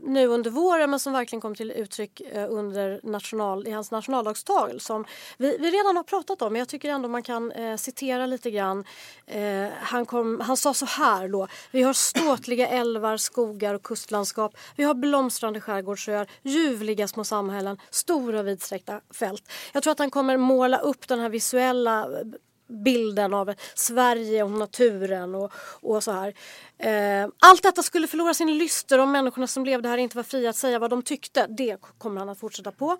nu 0.00 0.26
under 0.26 0.50
våren 0.50 0.90
men 0.90 1.00
som 1.00 1.12
verkligen 1.12 1.40
kom 1.40 1.54
till 1.54 1.70
uttryck 1.70 2.20
eh, 2.20 2.46
under 2.50 3.00
national, 3.02 3.66
i 3.66 3.70
hans 3.70 3.90
nationaldagstal 3.90 4.80
som 4.80 5.04
vi, 5.36 5.58
vi, 5.58 5.70
redan 5.70 5.96
har 5.96 6.02
pratat 6.02 6.42
om 6.42 6.52
men 6.52 6.58
jag 6.58 6.68
tycker 6.68 6.90
ändå 6.90 7.08
man 7.08 7.22
kan 7.22 7.52
eh, 7.52 7.76
citera 7.76 8.26
lite 8.26 8.50
grann. 8.50 8.84
Eh, 9.26 9.68
han, 9.80 10.06
kom, 10.06 10.40
han 10.40 10.56
sa 10.56 10.74
så 10.74 10.86
här 10.86 11.28
då. 11.28 11.48
Vi 11.70 11.82
har 11.82 11.92
ståtliga 11.92 12.68
älvar, 12.68 12.97
skogar 13.16 13.74
och 13.74 13.82
kustlandskap. 13.82 14.56
Vi 14.76 14.84
har 14.84 14.94
blomstrande 14.94 15.60
skärgårdsöar, 15.60 16.26
ljuvliga 16.42 17.08
små 17.08 17.24
samhällen, 17.24 17.78
stora 17.90 18.42
vidsträckta 18.42 19.00
fält. 19.10 19.52
Jag 19.72 19.82
tror 19.82 19.92
att 19.92 19.98
han 19.98 20.10
kommer 20.10 20.36
måla 20.36 20.78
upp 20.78 21.08
den 21.08 21.20
här 21.20 21.28
visuella 21.28 22.02
eh, 22.02 22.26
bilden 22.68 23.34
av 23.34 23.54
Sverige 23.74 24.42
och 24.42 24.50
naturen 24.50 25.34
och, 25.34 25.52
och 25.80 26.04
så 26.04 26.12
här. 26.12 26.34
Eh, 26.78 27.28
allt 27.38 27.62
detta 27.62 27.82
skulle 27.82 28.06
förlora 28.06 28.34
sin 28.34 28.58
lyster 28.58 28.98
om 28.98 29.12
människorna 29.12 29.46
som 29.46 29.64
levde 29.64 29.88
här 29.88 29.98
inte 29.98 30.16
var 30.16 30.24
fria 30.24 30.50
att 30.50 30.56
säga 30.56 30.78
vad 30.78 30.90
de 30.90 31.02
tyckte. 31.02 31.46
Det 31.46 31.76
kommer 31.98 32.18
han 32.18 32.28
att 32.28 32.38
fortsätta 32.38 32.72
på. 32.72 32.90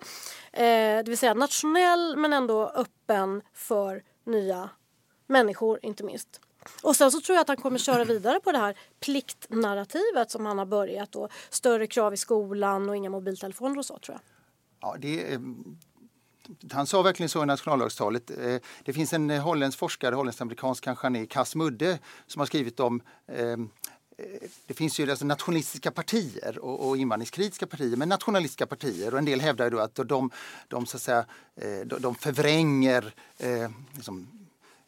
Eh, 0.53 0.61
det 0.63 1.05
vill 1.07 1.17
säga 1.17 1.33
nationell 1.33 2.17
men 2.17 2.33
ändå 2.33 2.67
öppen 2.67 3.41
för 3.53 4.03
nya 4.25 4.69
människor 5.27 5.79
inte 5.81 6.03
minst. 6.03 6.41
Och 6.81 6.95
sen 6.95 7.11
så 7.11 7.21
tror 7.21 7.35
jag 7.35 7.41
att 7.41 7.47
han 7.47 7.57
kommer 7.57 7.77
köra 7.77 8.03
vidare 8.03 8.39
på 8.39 8.51
det 8.51 8.57
här 8.57 8.77
pliktnarrativet 8.99 10.31
som 10.31 10.45
han 10.45 10.57
har 10.57 10.65
börjat 10.65 11.15
och 11.15 11.29
större 11.49 11.87
krav 11.87 12.13
i 12.13 12.17
skolan 12.17 12.89
och 12.89 12.95
inga 12.95 13.09
mobiltelefoner 13.09 13.77
och 13.77 13.85
så 13.85 13.99
tror 13.99 14.15
jag. 14.15 14.21
Ja, 14.81 14.95
det, 14.99 15.33
eh, 15.33 15.39
han 16.71 16.87
sa 16.87 17.01
verkligen 17.01 17.29
så 17.29 17.43
i 17.43 17.45
nationaldagstalet. 17.45 18.31
Eh, 18.31 18.57
det 18.83 18.93
finns 18.93 19.13
en 19.13 19.29
eh, 19.29 19.41
holländsk 19.41 19.79
forskare, 19.79 20.15
holländsk-amerikansk 20.15 20.83
kanske 20.83 21.05
han 21.05 21.15
är, 21.15 21.25
Cas 21.25 21.55
Mudde, 21.55 21.99
som 22.27 22.39
har 22.39 22.45
skrivit 22.45 22.79
om 22.79 23.01
ehm, 23.27 23.69
eh, 24.17 24.25
det 24.65 24.73
finns 24.73 24.99
ju 24.99 25.09
alltså 25.09 25.25
nationalistiska 25.25 25.91
partier 25.91 26.59
och, 26.59 26.87
och 26.87 26.97
invandringskritiska 26.97 27.67
partier, 27.67 27.95
men 27.95 28.09
nationalistiska 28.09 28.65
partier. 28.65 29.13
Och 29.13 29.19
en 29.19 29.25
del 29.25 29.41
hävdar 29.41 29.65
ju 29.65 29.71
då 29.71 29.79
att 29.79 29.95
de, 29.95 30.31
de, 30.67 30.85
så 30.85 30.97
att 30.97 31.03
säga, 31.03 31.25
de, 31.85 31.99
de 31.99 32.15
förvränger, 32.15 33.13
eh, 33.37 33.69
liksom, 33.93 34.27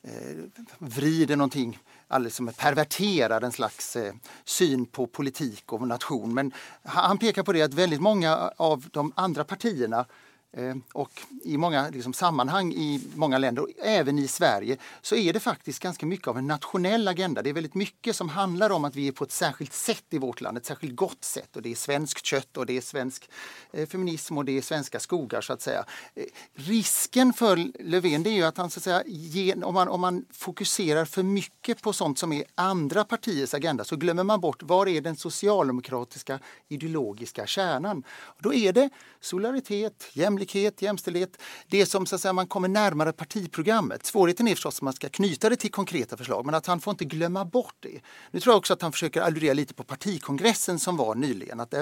Eh, 0.03 0.63
vrider 0.79 1.35
någonting 1.35 1.79
alldeles 2.07 2.35
som 2.35 2.47
perverterar 2.47 3.41
en 3.41 3.51
slags 3.51 3.95
eh, 3.95 4.13
syn 4.43 4.85
på 4.85 5.07
politik 5.07 5.73
och 5.73 5.87
nation. 5.87 6.33
Men 6.33 6.51
han 6.83 7.17
pekar 7.17 7.43
på 7.43 7.53
det 7.53 7.61
att 7.61 7.73
väldigt 7.73 8.01
många 8.01 8.51
av 8.57 8.89
de 8.91 9.13
andra 9.15 9.43
partierna 9.43 9.97
Eh, 9.99 10.05
Eh, 10.53 10.75
och 10.93 11.21
i 11.43 11.57
många 11.57 11.89
liksom, 11.89 12.13
sammanhang 12.13 12.73
i 12.73 13.01
många 13.15 13.37
länder, 13.37 13.65
även 13.83 14.19
i 14.19 14.27
Sverige, 14.27 14.77
så 15.01 15.15
är 15.15 15.33
det 15.33 15.39
faktiskt 15.39 15.79
ganska 15.79 16.05
mycket 16.05 16.27
av 16.27 16.37
en 16.37 16.47
nationell 16.47 17.07
agenda. 17.07 17.41
Det 17.41 17.49
är 17.49 17.53
väldigt 17.53 17.75
mycket 17.75 18.15
som 18.15 18.29
handlar 18.29 18.69
om 18.69 18.85
att 18.85 18.95
vi 18.95 19.07
är 19.07 19.11
på 19.11 19.23
ett 19.23 19.31
särskilt 19.31 19.73
sätt 19.73 20.03
i 20.09 20.17
vårt 20.17 20.41
land, 20.41 20.57
ett 20.57 20.65
särskilt 20.65 20.95
gott 20.95 21.23
sätt. 21.23 21.55
Och 21.55 21.61
det 21.61 21.71
är 21.71 21.75
svenskt 21.75 22.25
kött 22.25 22.57
och 22.57 22.65
det 22.65 22.77
är 22.77 22.81
svensk 22.81 23.29
eh, 23.73 23.87
feminism 23.87 24.37
och 24.37 24.45
det 24.45 24.57
är 24.57 24.61
svenska 24.61 24.99
skogar 24.99 25.41
så 25.41 25.53
att 25.53 25.61
säga. 25.61 25.85
Eh, 26.15 26.23
risken 26.53 27.33
för 27.33 27.83
Löfven 27.83 28.23
det 28.23 28.29
är 28.29 28.35
ju 28.35 28.43
att 28.43 28.57
han 28.57 28.69
så 28.69 28.79
att 28.79 28.83
säga, 28.83 29.03
gen, 29.07 29.63
om, 29.63 29.73
man, 29.73 29.87
om 29.87 30.01
man 30.01 30.25
fokuserar 30.31 31.05
för 31.05 31.23
mycket 31.23 31.81
på 31.81 31.93
sånt 31.93 32.19
som 32.19 32.33
är 32.33 32.43
andra 32.55 33.03
partiers 33.03 33.53
agenda 33.53 33.83
så 33.83 33.95
glömmer 33.95 34.23
man 34.23 34.41
bort 34.41 34.63
var 34.63 34.87
är 34.87 35.01
den 35.01 35.15
socialdemokratiska 35.15 36.39
ideologiska 36.67 37.45
kärnan. 37.45 38.03
Och 38.09 38.41
då 38.41 38.53
är 38.53 38.73
det 38.73 38.89
solidaritet, 39.21 40.07
jämlikhet 40.13 40.40
jämlikhet, 40.41 40.81
jämställdhet. 40.81 41.37
Det 41.67 41.85
som 41.85 42.05
så 42.05 42.15
att 42.15 42.21
säga, 42.21 42.33
man 42.33 42.47
kommer 42.47 42.67
närmare 42.67 43.13
partiprogrammet. 43.13 44.05
Svårigheten 44.05 44.47
är 44.47 44.55
förstås 44.55 44.77
att 44.77 44.81
man 44.81 44.93
ska 44.93 45.09
knyta 45.09 45.49
det 45.49 45.55
till 45.55 45.71
konkreta 45.71 46.17
förslag 46.17 46.45
men 46.45 46.55
att 46.55 46.65
han 46.65 46.79
får 46.81 46.91
inte 46.91 47.05
glömma 47.05 47.45
bort 47.45 47.75
det. 47.79 48.01
Nu 48.31 48.39
tror 48.39 48.53
jag 48.53 48.57
också 48.57 48.73
att 48.73 48.81
han 48.81 48.91
försöker 48.91 49.21
alludera 49.21 49.53
lite 49.53 49.73
på 49.73 49.83
partikongressen 49.83 50.79
som 50.79 50.97
var 50.97 51.15
nyligen. 51.15 51.59
Att 51.59 51.73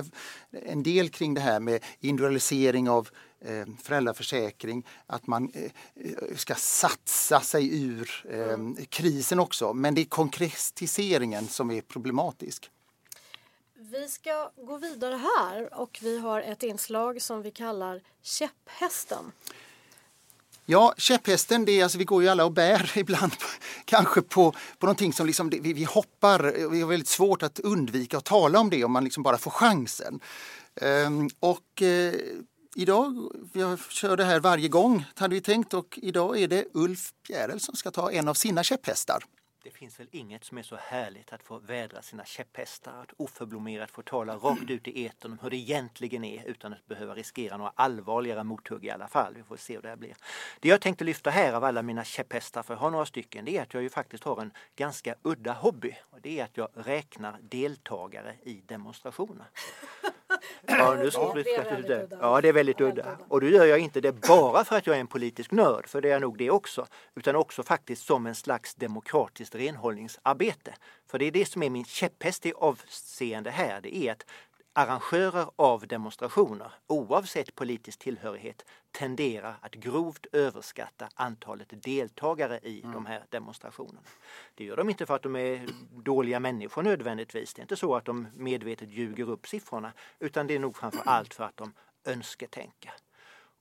en 0.51 0.83
del 0.83 1.09
kring 1.09 1.33
det 1.33 1.41
här 1.41 1.59
med 1.59 1.83
individualisering 1.99 2.89
av 2.89 3.09
eh, 3.45 3.65
föräldraförsäkring, 3.83 4.85
att 5.07 5.27
man 5.27 5.51
eh, 5.53 5.71
ska 6.35 6.55
satsa 6.55 7.41
sig 7.41 7.83
ur 7.83 8.25
eh, 8.29 8.85
krisen 8.89 9.39
också. 9.39 9.73
Men 9.73 9.95
det 9.95 10.01
är 10.01 10.05
konkretiseringen 10.05 11.47
som 11.47 11.71
är 11.71 11.81
problematisk. 11.81 12.71
Vi 13.81 14.07
ska 14.07 14.51
gå 14.55 14.77
vidare 14.77 15.15
här 15.15 15.79
och 15.79 15.99
vi 16.01 16.19
har 16.19 16.41
ett 16.41 16.63
inslag 16.63 17.21
som 17.21 17.41
vi 17.41 17.51
kallar 17.51 18.01
Käpphästen. 18.21 19.31
Ja, 20.65 20.93
käpphästen, 20.97 21.65
det 21.65 21.71
är 21.71 21.83
alltså, 21.83 21.97
vi 21.97 22.03
går 22.03 22.23
ju 22.23 22.29
alla 22.29 22.45
och 22.45 22.51
bär 22.51 22.91
ibland 22.97 23.31
kanske 23.85 24.21
på, 24.21 24.51
på 24.51 24.85
någonting 24.85 25.13
som 25.13 25.27
liksom, 25.27 25.49
vi, 25.49 25.73
vi 25.73 25.83
hoppar, 25.83 26.69
vi 26.69 26.81
har 26.81 26.89
väldigt 26.89 27.07
svårt 27.07 27.43
att 27.43 27.59
undvika 27.59 28.17
att 28.17 28.25
tala 28.25 28.59
om 28.59 28.69
det 28.69 28.83
om 28.83 28.91
man 28.91 29.03
liksom 29.03 29.23
bara 29.23 29.37
får 29.37 29.51
chansen. 29.51 30.19
Ehm, 30.81 31.29
och 31.39 31.81
eh, 31.81 32.13
idag, 32.75 33.31
vi 33.53 33.77
kör 33.89 34.17
det 34.17 34.25
här 34.25 34.39
varje 34.39 34.67
gång 34.67 35.05
hade 35.15 35.35
vi 35.35 35.41
tänkt 35.41 35.73
och 35.73 35.99
idag 36.01 36.39
är 36.39 36.47
det 36.47 36.65
Ulf 36.73 37.13
Bjärel 37.27 37.59
som 37.59 37.75
ska 37.75 37.91
ta 37.91 38.11
en 38.11 38.27
av 38.27 38.33
sina 38.33 38.63
käpphästar. 38.63 39.23
Det 39.63 39.71
finns 39.71 39.99
väl 39.99 40.07
inget 40.11 40.43
som 40.43 40.57
är 40.57 40.63
så 40.63 40.75
härligt 40.75 41.33
att 41.33 41.43
få 41.43 41.59
vädra 41.59 42.01
sina 42.01 42.25
käpphästar, 42.25 43.01
att 43.01 43.13
oförblommerat 43.17 43.91
få 43.91 44.01
tala 44.01 44.35
rakt 44.35 44.69
ut 44.69 44.87
i 44.87 45.05
etern 45.05 45.31
om 45.31 45.39
hur 45.41 45.49
det 45.49 45.57
egentligen 45.57 46.23
är 46.23 46.45
utan 46.45 46.73
att 46.73 46.85
behöva 46.85 47.15
riskera 47.15 47.57
några 47.57 47.71
allvarligare 47.75 48.43
mothugg 48.43 48.85
i 48.85 48.89
alla 48.89 49.07
fall. 49.07 49.33
Vi 49.35 49.43
får 49.43 49.57
se 49.57 49.75
hur 49.75 49.81
det 49.81 49.89
här 49.89 49.95
blir. 49.95 50.15
Det 50.59 50.69
jag 50.69 50.81
tänkte 50.81 51.03
lyfta 51.03 51.29
här 51.29 51.53
av 51.53 51.63
alla 51.63 51.81
mina 51.81 52.03
käpphästar, 52.03 52.63
för 52.63 52.73
jag 52.73 52.81
har 52.81 52.91
några 52.91 53.05
stycken, 53.05 53.45
det 53.45 53.57
är 53.57 53.61
att 53.61 53.73
jag 53.73 53.83
ju 53.83 53.89
faktiskt 53.89 54.23
har 54.23 54.41
en 54.41 54.51
ganska 54.75 55.15
udda 55.21 55.53
hobby. 55.53 55.95
Och 56.09 56.21
det 56.21 56.39
är 56.39 56.43
att 56.43 56.57
jag 56.57 56.69
räknar 56.73 57.37
deltagare 57.41 58.35
i 58.43 58.61
demonstrationer. 58.65 59.45
Ja, 60.67 60.95
nu 60.95 61.09
Ja, 61.13 61.33
det 61.33 61.49
är 61.49 61.63
väldigt 61.63 61.89
udda. 61.89 62.17
Ja, 62.21 62.41
det 62.41 62.47
är 62.49 62.53
väldigt 62.53 62.81
udda. 62.81 63.17
Och 63.27 63.41
då 63.41 63.47
gör 63.47 63.65
jag 63.65 63.79
inte 63.79 64.01
det 64.01 64.11
bara 64.11 64.65
för 64.65 64.75
att 64.75 64.87
jag 64.87 64.95
är 64.95 64.99
en 64.99 65.07
politisk 65.07 65.51
nörd, 65.51 65.87
för 65.87 66.01
det 66.01 66.11
är 66.11 66.19
nog 66.19 66.37
det 66.37 66.49
också, 66.49 66.87
utan 67.15 67.35
också 67.35 67.63
faktiskt 67.63 68.05
som 68.05 68.25
en 68.25 68.35
slags 68.35 68.75
demokratiskt 68.75 69.55
renhållningsarbete. 69.55 70.73
För 71.07 71.19
det 71.19 71.25
är 71.25 71.31
det 71.31 71.45
som 71.45 71.63
är 71.63 71.69
min 71.69 71.85
käpphäst 71.85 72.45
i 72.45 72.53
avseende 72.55 73.49
här, 73.49 73.81
det 73.81 73.95
är 73.95 74.11
att 74.11 74.25
arrangörer 74.73 75.49
av 75.55 75.87
demonstrationer, 75.87 76.71
oavsett 76.87 77.55
politisk 77.55 77.99
tillhörighet, 77.99 78.65
tenderar 78.91 79.55
att 79.61 79.73
grovt 79.73 80.25
överskatta 80.31 81.09
antalet 81.15 81.83
deltagare 81.83 82.59
i 82.63 82.81
de 82.81 83.05
här 83.05 83.23
demonstrationerna. 83.29 83.99
Det 84.55 84.63
gör 84.63 84.77
de 84.77 84.89
inte 84.89 85.05
för 85.05 85.15
att 85.15 85.23
de 85.23 85.35
är 85.35 85.67
dåliga 85.91 86.39
människor 86.39 86.83
nödvändigtvis. 86.83 87.53
Det 87.53 87.59
är 87.59 87.63
inte 87.63 87.75
så 87.75 87.95
att 87.95 88.05
de 88.05 88.27
medvetet 88.35 88.89
ljuger 88.89 89.29
upp 89.29 89.47
siffrorna, 89.47 89.93
utan 90.19 90.47
det 90.47 90.55
är 90.55 90.59
nog 90.59 90.77
framför 90.77 91.01
allt 91.05 91.33
för 91.33 91.43
att 91.43 91.57
de 91.57 91.73
önsketänker. 92.05 92.93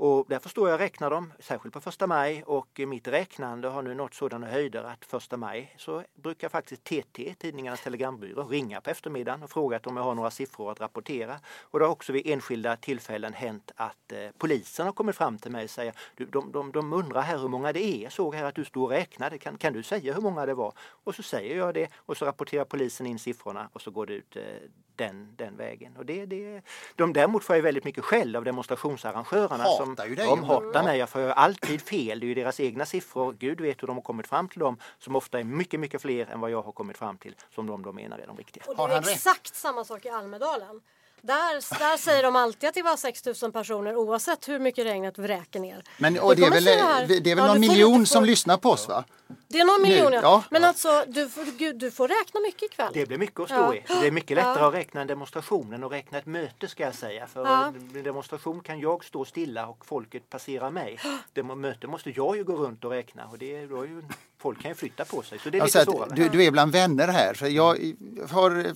Och 0.00 0.26
därför 0.28 0.48
står 0.48 0.68
jag 0.68 0.74
och 0.74 0.80
räknar 0.80 1.10
dem, 1.10 1.32
särskilt 1.38 1.74
på 1.74 1.80
första 1.80 2.06
maj 2.06 2.42
och 2.46 2.80
mitt 2.86 3.08
räknande 3.08 3.68
har 3.68 3.82
nu 3.82 3.94
nått 3.94 4.14
sådana 4.14 4.46
höjder 4.46 4.84
att 4.84 5.04
första 5.04 5.36
maj 5.36 5.74
så 5.78 6.02
brukar 6.14 6.48
faktiskt 6.48 6.84
TT, 6.84 7.34
Tidningarnas 7.38 7.82
Telegrambyrå, 7.82 8.44
ringa 8.44 8.80
på 8.80 8.90
eftermiddagen 8.90 9.42
och 9.42 9.50
fråga 9.50 9.80
om 9.84 9.96
jag 9.96 10.04
har 10.04 10.14
några 10.14 10.30
siffror 10.30 10.72
att 10.72 10.80
rapportera. 10.80 11.40
Och 11.60 11.78
det 11.78 11.84
har 11.84 11.92
också 11.92 12.12
vid 12.12 12.26
enskilda 12.26 12.76
tillfällen 12.76 13.32
hänt 13.32 13.72
att 13.76 14.12
eh, 14.12 14.28
polisen 14.38 14.86
har 14.86 14.92
kommit 14.92 15.16
fram 15.16 15.38
till 15.38 15.50
mig 15.50 15.64
och 15.64 15.70
säger 15.70 15.94
du, 16.16 16.26
de, 16.26 16.52
de, 16.52 16.72
de 16.72 16.92
undrar 16.92 17.22
här 17.22 17.38
hur 17.38 17.48
många 17.48 17.72
det 17.72 17.84
är. 17.84 18.02
Jag 18.02 18.12
såg 18.12 18.34
här 18.34 18.44
att 18.44 18.54
du 18.54 18.64
stod 18.64 18.84
och 18.84 18.90
räknade. 18.90 19.38
Kan, 19.38 19.58
kan 19.58 19.72
du 19.72 19.82
säga 19.82 20.14
hur 20.14 20.22
många 20.22 20.46
det 20.46 20.54
var? 20.54 20.72
Och 20.78 21.14
så 21.14 21.22
säger 21.22 21.56
jag 21.56 21.74
det 21.74 21.88
och 21.96 22.16
så 22.16 22.24
rapporterar 22.24 22.64
polisen 22.64 23.06
in 23.06 23.18
siffrorna 23.18 23.68
och 23.72 23.80
så 23.80 23.90
går 23.90 24.06
det 24.06 24.14
ut 24.14 24.36
eh, 24.36 24.42
den, 24.98 25.28
den 25.36 25.56
vägen. 25.56 25.96
Och 25.96 26.06
det, 26.06 26.26
det, 26.26 26.62
de 26.96 27.12
däremot 27.12 27.44
får 27.44 27.56
jag 27.56 27.62
väldigt 27.62 27.84
mycket 27.84 28.04
skäll 28.04 28.36
av 28.36 28.44
demonstrationsarrangörerna. 28.44 29.64
som, 29.64 29.88
Hatar 29.88 30.06
ju 30.06 30.14
dig. 30.14 30.26
De 30.26 30.44
hatar 30.44 30.82
mig, 30.82 30.98
jag 30.98 31.08
får 31.08 31.20
ju 31.20 31.30
alltid 31.30 31.82
fel. 31.82 32.20
Det 32.20 32.26
är 32.26 32.28
ju 32.28 32.34
deras 32.34 32.60
egna 32.60 32.86
siffror. 32.86 33.36
Gud 33.38 33.60
vet 33.60 33.82
hur 33.82 33.86
de 33.86 33.96
har 33.96 34.02
kommit 34.02 34.26
fram 34.26 34.48
till 34.48 34.58
dem 34.58 34.76
som 34.98 35.16
ofta 35.16 35.40
är 35.40 35.44
mycket, 35.44 35.80
mycket 35.80 36.02
fler 36.02 36.26
än 36.26 36.40
vad 36.40 36.50
jag 36.50 36.62
har 36.62 36.72
kommit 36.72 36.96
fram 36.98 37.18
till 37.18 37.34
som 37.54 37.66
de 37.66 37.82
då 37.82 37.92
menar 37.92 38.18
är 38.18 38.26
de 38.26 38.36
riktiga. 38.36 38.64
Och 38.66 38.74
det 38.76 38.82
Har 38.82 38.88
är 38.88 38.98
exakt 38.98 39.54
samma 39.54 39.84
sak 39.84 40.04
i 40.04 40.08
Almedalen. 40.08 40.80
Där, 41.22 41.78
där 41.78 41.96
säger 41.96 42.22
de 42.22 42.36
alltid 42.36 42.68
att 42.68 42.74
det 42.74 42.82
var 42.82 42.96
6 42.96 43.42
000 43.42 43.52
personer 43.52 43.96
oavsett 43.96 44.48
hur 44.48 44.58
mycket 44.58 44.84
regnet 44.86 45.18
vräker 45.18 45.60
ner. 45.60 45.82
Men 45.98 46.18
och 46.18 46.36
det, 46.36 46.42
är 46.44 46.50
väl, 46.50 46.64
här. 46.66 47.06
det 47.06 47.14
är 47.16 47.20
väl 47.34 47.38
Ja, 47.38 47.46
någon 47.46 47.60
miljon 47.60 48.06
som 48.06 48.24
lyssnar 48.24 48.56
på 48.56 48.70
oss 48.70 48.88
va? 48.88 49.04
Det 49.48 49.60
är 49.60 49.64
någon 49.64 49.82
miljon 49.82 50.12
ja. 50.12 50.20
ja. 50.22 50.44
Men 50.50 50.64
alltså 50.64 51.04
du, 51.08 51.28
får- 51.28 51.58
gud, 51.58 51.76
du 51.78 51.90
får 51.90 52.08
räkna 52.08 52.40
mycket 52.40 52.62
ikväll. 52.62 52.90
Det 52.94 53.06
blir 53.06 53.18
mycket 53.18 53.40
att 53.40 53.46
stå 53.48 53.56
Ja. 53.56 53.74
i. 53.74 53.82
Det 54.00 54.06
är 54.06 54.10
mycket 54.10 54.36
lättare 54.36 54.60
Ja. 54.60 54.68
att 54.68 54.74
räkna 54.74 55.00
en 55.00 55.06
demonstration 55.06 55.72
än 55.72 55.84
att 55.84 55.92
räkna 55.92 56.18
ett 56.18 56.26
möte 56.26 56.68
ska 56.68 56.82
jag 56.84 56.94
säga. 56.94 57.26
För 57.26 57.44
Ja. 57.46 57.66
en 57.94 58.02
demonstration 58.02 58.60
kan 58.60 58.80
jag 58.80 59.04
stå 59.04 59.24
stilla 59.24 59.66
och 59.66 59.86
folket 59.86 60.30
passera 60.30 60.70
mig. 60.70 60.98
Det 61.32 61.42
möte 61.42 61.86
måste 61.86 62.10
jag 62.10 62.36
ju 62.36 62.44
gå 62.44 62.56
runt 62.56 62.84
och 62.84 62.90
räkna 62.90 63.26
och 63.26 63.38
det, 63.38 63.66
då 63.66 63.82
är 63.82 63.86
ju, 63.86 64.02
folk 64.38 64.62
kan 64.62 64.70
ju 64.70 64.74
flytta 64.74 65.04
på 65.04 65.22
sig. 65.22 65.38
Så 65.38 65.50
det 65.50 65.58
är 65.58 65.64
lite 65.64 65.78
att 65.82 65.84
svårare. 65.90 66.14
du, 66.14 66.28
du 66.28 66.44
är 66.44 66.50
bland 66.50 66.72
vänner 66.72 67.08
här. 67.08 67.34
För 67.34 67.46
jag 67.46 67.94
har 68.30 68.66
eh, 68.66 68.72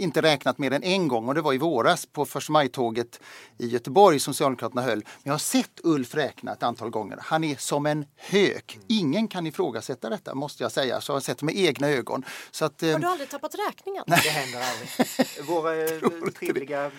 inte 0.00 0.22
räknat 0.22 0.58
mer 0.58 0.72
än 0.72 0.82
en 0.82 1.08
gång 1.08 1.28
och 1.28 1.34
det 1.34 1.40
var 1.40 1.52
i 1.52 1.58
våras 1.58 2.06
på 2.06 2.26
första 2.26 2.52
maj-tåget 2.52 3.20
i 3.58 3.66
Göteborg 3.66 4.20
som 4.20 4.34
Socialdemokraterna 4.34 4.82
höll. 4.82 4.98
Men 4.98 5.22
jag 5.22 5.32
har 5.32 5.38
sett 5.38 5.80
Ulf 5.84 6.14
räkna 6.14 6.52
ett 6.52 6.62
antal 6.62 6.90
gånger. 6.90 7.18
Han 7.22 7.44
är 7.44 7.56
som 7.56 7.86
en 7.86 8.06
hök. 8.16 8.78
Ingen 8.86 9.28
kan 9.28 9.46
ifrågasätta 9.46 10.10
detta 10.10 10.34
måste 10.34 10.62
jag 10.62 10.72
säga. 10.72 11.00
Så 11.00 11.10
jag 11.10 11.16
har 11.16 11.20
sett 11.20 11.42
med 11.42 11.56
egna 11.56 11.88
ögon. 11.88 12.24
Så 12.50 12.64
att, 12.64 12.82
eh, 12.82 12.92
Har 12.92 12.98
du 12.98 13.06
aldrig 13.06 13.30
tappat 13.30 13.54
räkningen? 13.68 14.04
Det 14.06 14.14
händer 14.14 14.60
aldrig. 14.70 15.46
Våra 15.46 15.76
eh, 15.76 16.32
trevliga 16.38 16.90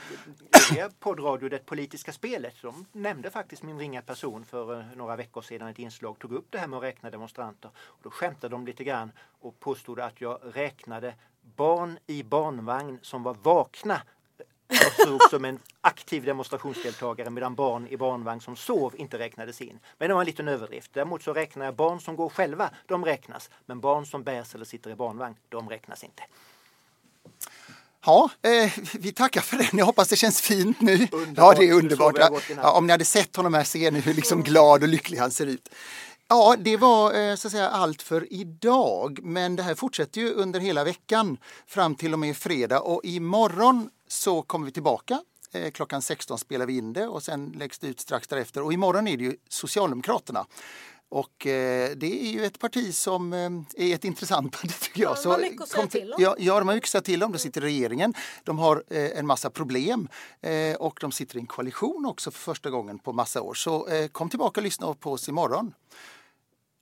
poddradio 1.00 1.50
Det 1.50 1.66
politiska 1.66 2.12
spelet, 2.12 2.56
de 2.62 2.86
nämnde 2.92 3.30
faktiskt 3.30 3.64
min 3.64 3.80
ringa 3.80 4.02
person 4.02 4.46
för 4.46 4.80
eh, 4.80 4.86
några 4.96 5.16
veckor 5.16 5.42
sedan 5.42 5.68
ett 5.68 5.80
inslag, 5.80 6.20
tog 6.20 6.32
upp 6.32 6.48
det 6.50 6.58
här 6.58 6.68
med 6.68 6.78
att 6.78 6.84
räkna 6.84 7.10
demonstranter. 7.10 7.72
Och 7.78 8.00
då 8.04 8.10
skämtade 8.10 8.56
de 8.56 8.66
lite 8.66 8.84
grann 8.84 9.12
och 9.42 9.60
påstod 9.60 10.00
att 10.00 10.22
jag 10.22 10.40
räknade 10.54 11.16
barn 11.58 11.99
i 12.08 12.23
barnvagn 12.23 12.99
som 13.01 13.23
var 13.23 13.34
vakna 13.43 14.01
såg 15.06 15.30
som 15.30 15.45
en 15.45 15.60
aktiv 15.82 16.23
demonstrationsdeltagare 16.23 17.30
medan 17.30 17.56
barn 17.56 17.88
i 17.88 17.97
barnvagn 17.97 18.41
som 18.41 18.56
sov 18.56 18.95
inte 18.97 19.19
räknades 19.19 19.62
in. 19.62 19.80
Men 19.97 20.08
det 20.08 20.13
var 20.13 20.21
en 20.21 20.25
liten 20.25 20.47
överdrift. 20.47 20.91
Däremot 20.93 21.23
så 21.23 21.34
räknar 21.34 21.65
jag 21.65 21.75
barn 21.75 21.99
som 21.99 22.15
går 22.15 22.30
själva, 22.30 22.69
de 22.88 23.06
räknas. 23.06 23.49
Men 23.65 23.80
barn 23.80 24.06
som 24.06 24.23
bärs 24.23 24.56
eller 24.56 24.65
sitter 24.65 24.89
i 24.91 24.95
barnvagn, 24.95 25.36
de 25.49 25.69
räknas 25.69 26.04
inte. 26.04 26.23
Ja, 28.06 28.30
eh, 28.41 28.71
vi 28.99 29.12
tackar 29.12 29.41
för 29.41 29.58
den. 29.58 29.67
Jag 29.71 29.86
hoppas 29.86 30.08
det 30.08 30.15
känns 30.15 30.41
fint 30.41 30.82
nu. 30.82 31.08
Underbart. 31.12 31.38
Ja, 31.38 31.54
det 31.60 31.69
är 31.69 31.73
underbart. 31.73 32.15
Ja, 32.56 32.71
om 32.71 32.88
ni 32.88 32.91
hade 32.91 33.06
sett 33.06 33.36
honom 33.36 33.54
här 33.54 33.63
ser 33.63 33.91
ni 33.91 33.99
hur 33.99 34.13
liksom 34.13 34.43
glad 34.43 34.84
och 34.84 34.89
lycklig 34.89 35.17
han 35.17 35.32
ser 35.32 35.45
ut. 35.45 35.69
Ja, 36.32 36.56
det 36.60 36.78
var 36.78 37.13
eh, 37.13 37.36
så 37.36 37.48
att 37.48 37.52
säga 37.52 37.70
allt 37.70 38.02
för 38.02 38.34
idag. 38.34 39.20
Men 39.24 39.56
det 39.56 39.63
här 39.63 39.76
fortsätter 39.76 40.22
ju 40.22 40.34
under 40.34 40.60
hela 40.60 40.84
veckan 40.84 41.38
fram 41.67 41.96
till 41.96 42.13
och 42.13 42.20
med 42.20 42.38
fredag. 42.38 42.80
Och 42.80 43.02
imorgon 43.04 43.89
så 44.08 44.41
kommer 44.41 44.65
vi 44.65 44.72
tillbaka. 44.72 45.22
Eh, 45.52 45.72
Klockan 45.72 46.02
16 46.02 46.38
spelar 46.38 46.65
vi 46.65 46.78
in 46.78 46.94
det 46.94 47.08
och 47.08 47.24
sen 47.24 47.52
läggs 47.58 47.80
det 47.80 47.88
ut 47.88 48.00
strax 48.00 48.28
därefter. 48.28 48.62
Och 48.62 48.74
imorgon 48.74 49.08
är 49.08 49.17
det 49.17 49.24
ju 49.24 49.36
Socialdemokraterna. 49.50 50.46
Och 51.10 51.48
eh, 51.48 51.91
det 51.96 52.26
är 52.26 52.32
ju 52.32 52.46
ett 52.46 52.60
parti 52.60 52.96
som 52.96 53.34
är 53.34 53.96
ett 53.96 54.06
intressant 54.06 54.52
parti 54.52 54.80
tycker 54.82 55.02
jag. 55.02 55.17
Ja, 55.17 55.22
de 55.24 55.30
har 55.30 55.39
mycket 55.39 55.62
att 55.62 55.70
säga 55.70 55.88
till 55.88 56.13
om. 56.13 56.22
Ja, 56.22 56.36
ja, 56.39 56.60
de 56.60 56.67
har 56.67 56.76
mycket 56.76 56.88
att 56.88 56.91
säga 56.91 57.02
till 57.02 57.24
om. 57.24 57.32
De 57.32 57.39
sitter 57.39 57.62
i 57.62 57.65
regeringen. 57.65 58.13
De 58.44 58.60
har 58.60 58.84
en 58.89 59.28
massa 59.28 59.50
problem 59.50 60.08
och 60.80 60.98
de 61.02 61.12
sitter 61.12 61.38
i 61.38 61.39
en 61.39 61.48
koalition 61.48 62.06
också 62.06 62.32
för 62.32 62.39
första 62.39 62.70
gången 62.70 63.00
på 63.00 63.13
massa 63.13 63.41
år. 63.41 63.54
Så 63.54 63.88
kom 64.12 64.30
tillbaka 64.30 64.60
och 64.60 64.63
lyssna 64.63 64.94
på 64.94 65.12
oss 65.12 65.30
imorgon. 65.30 65.74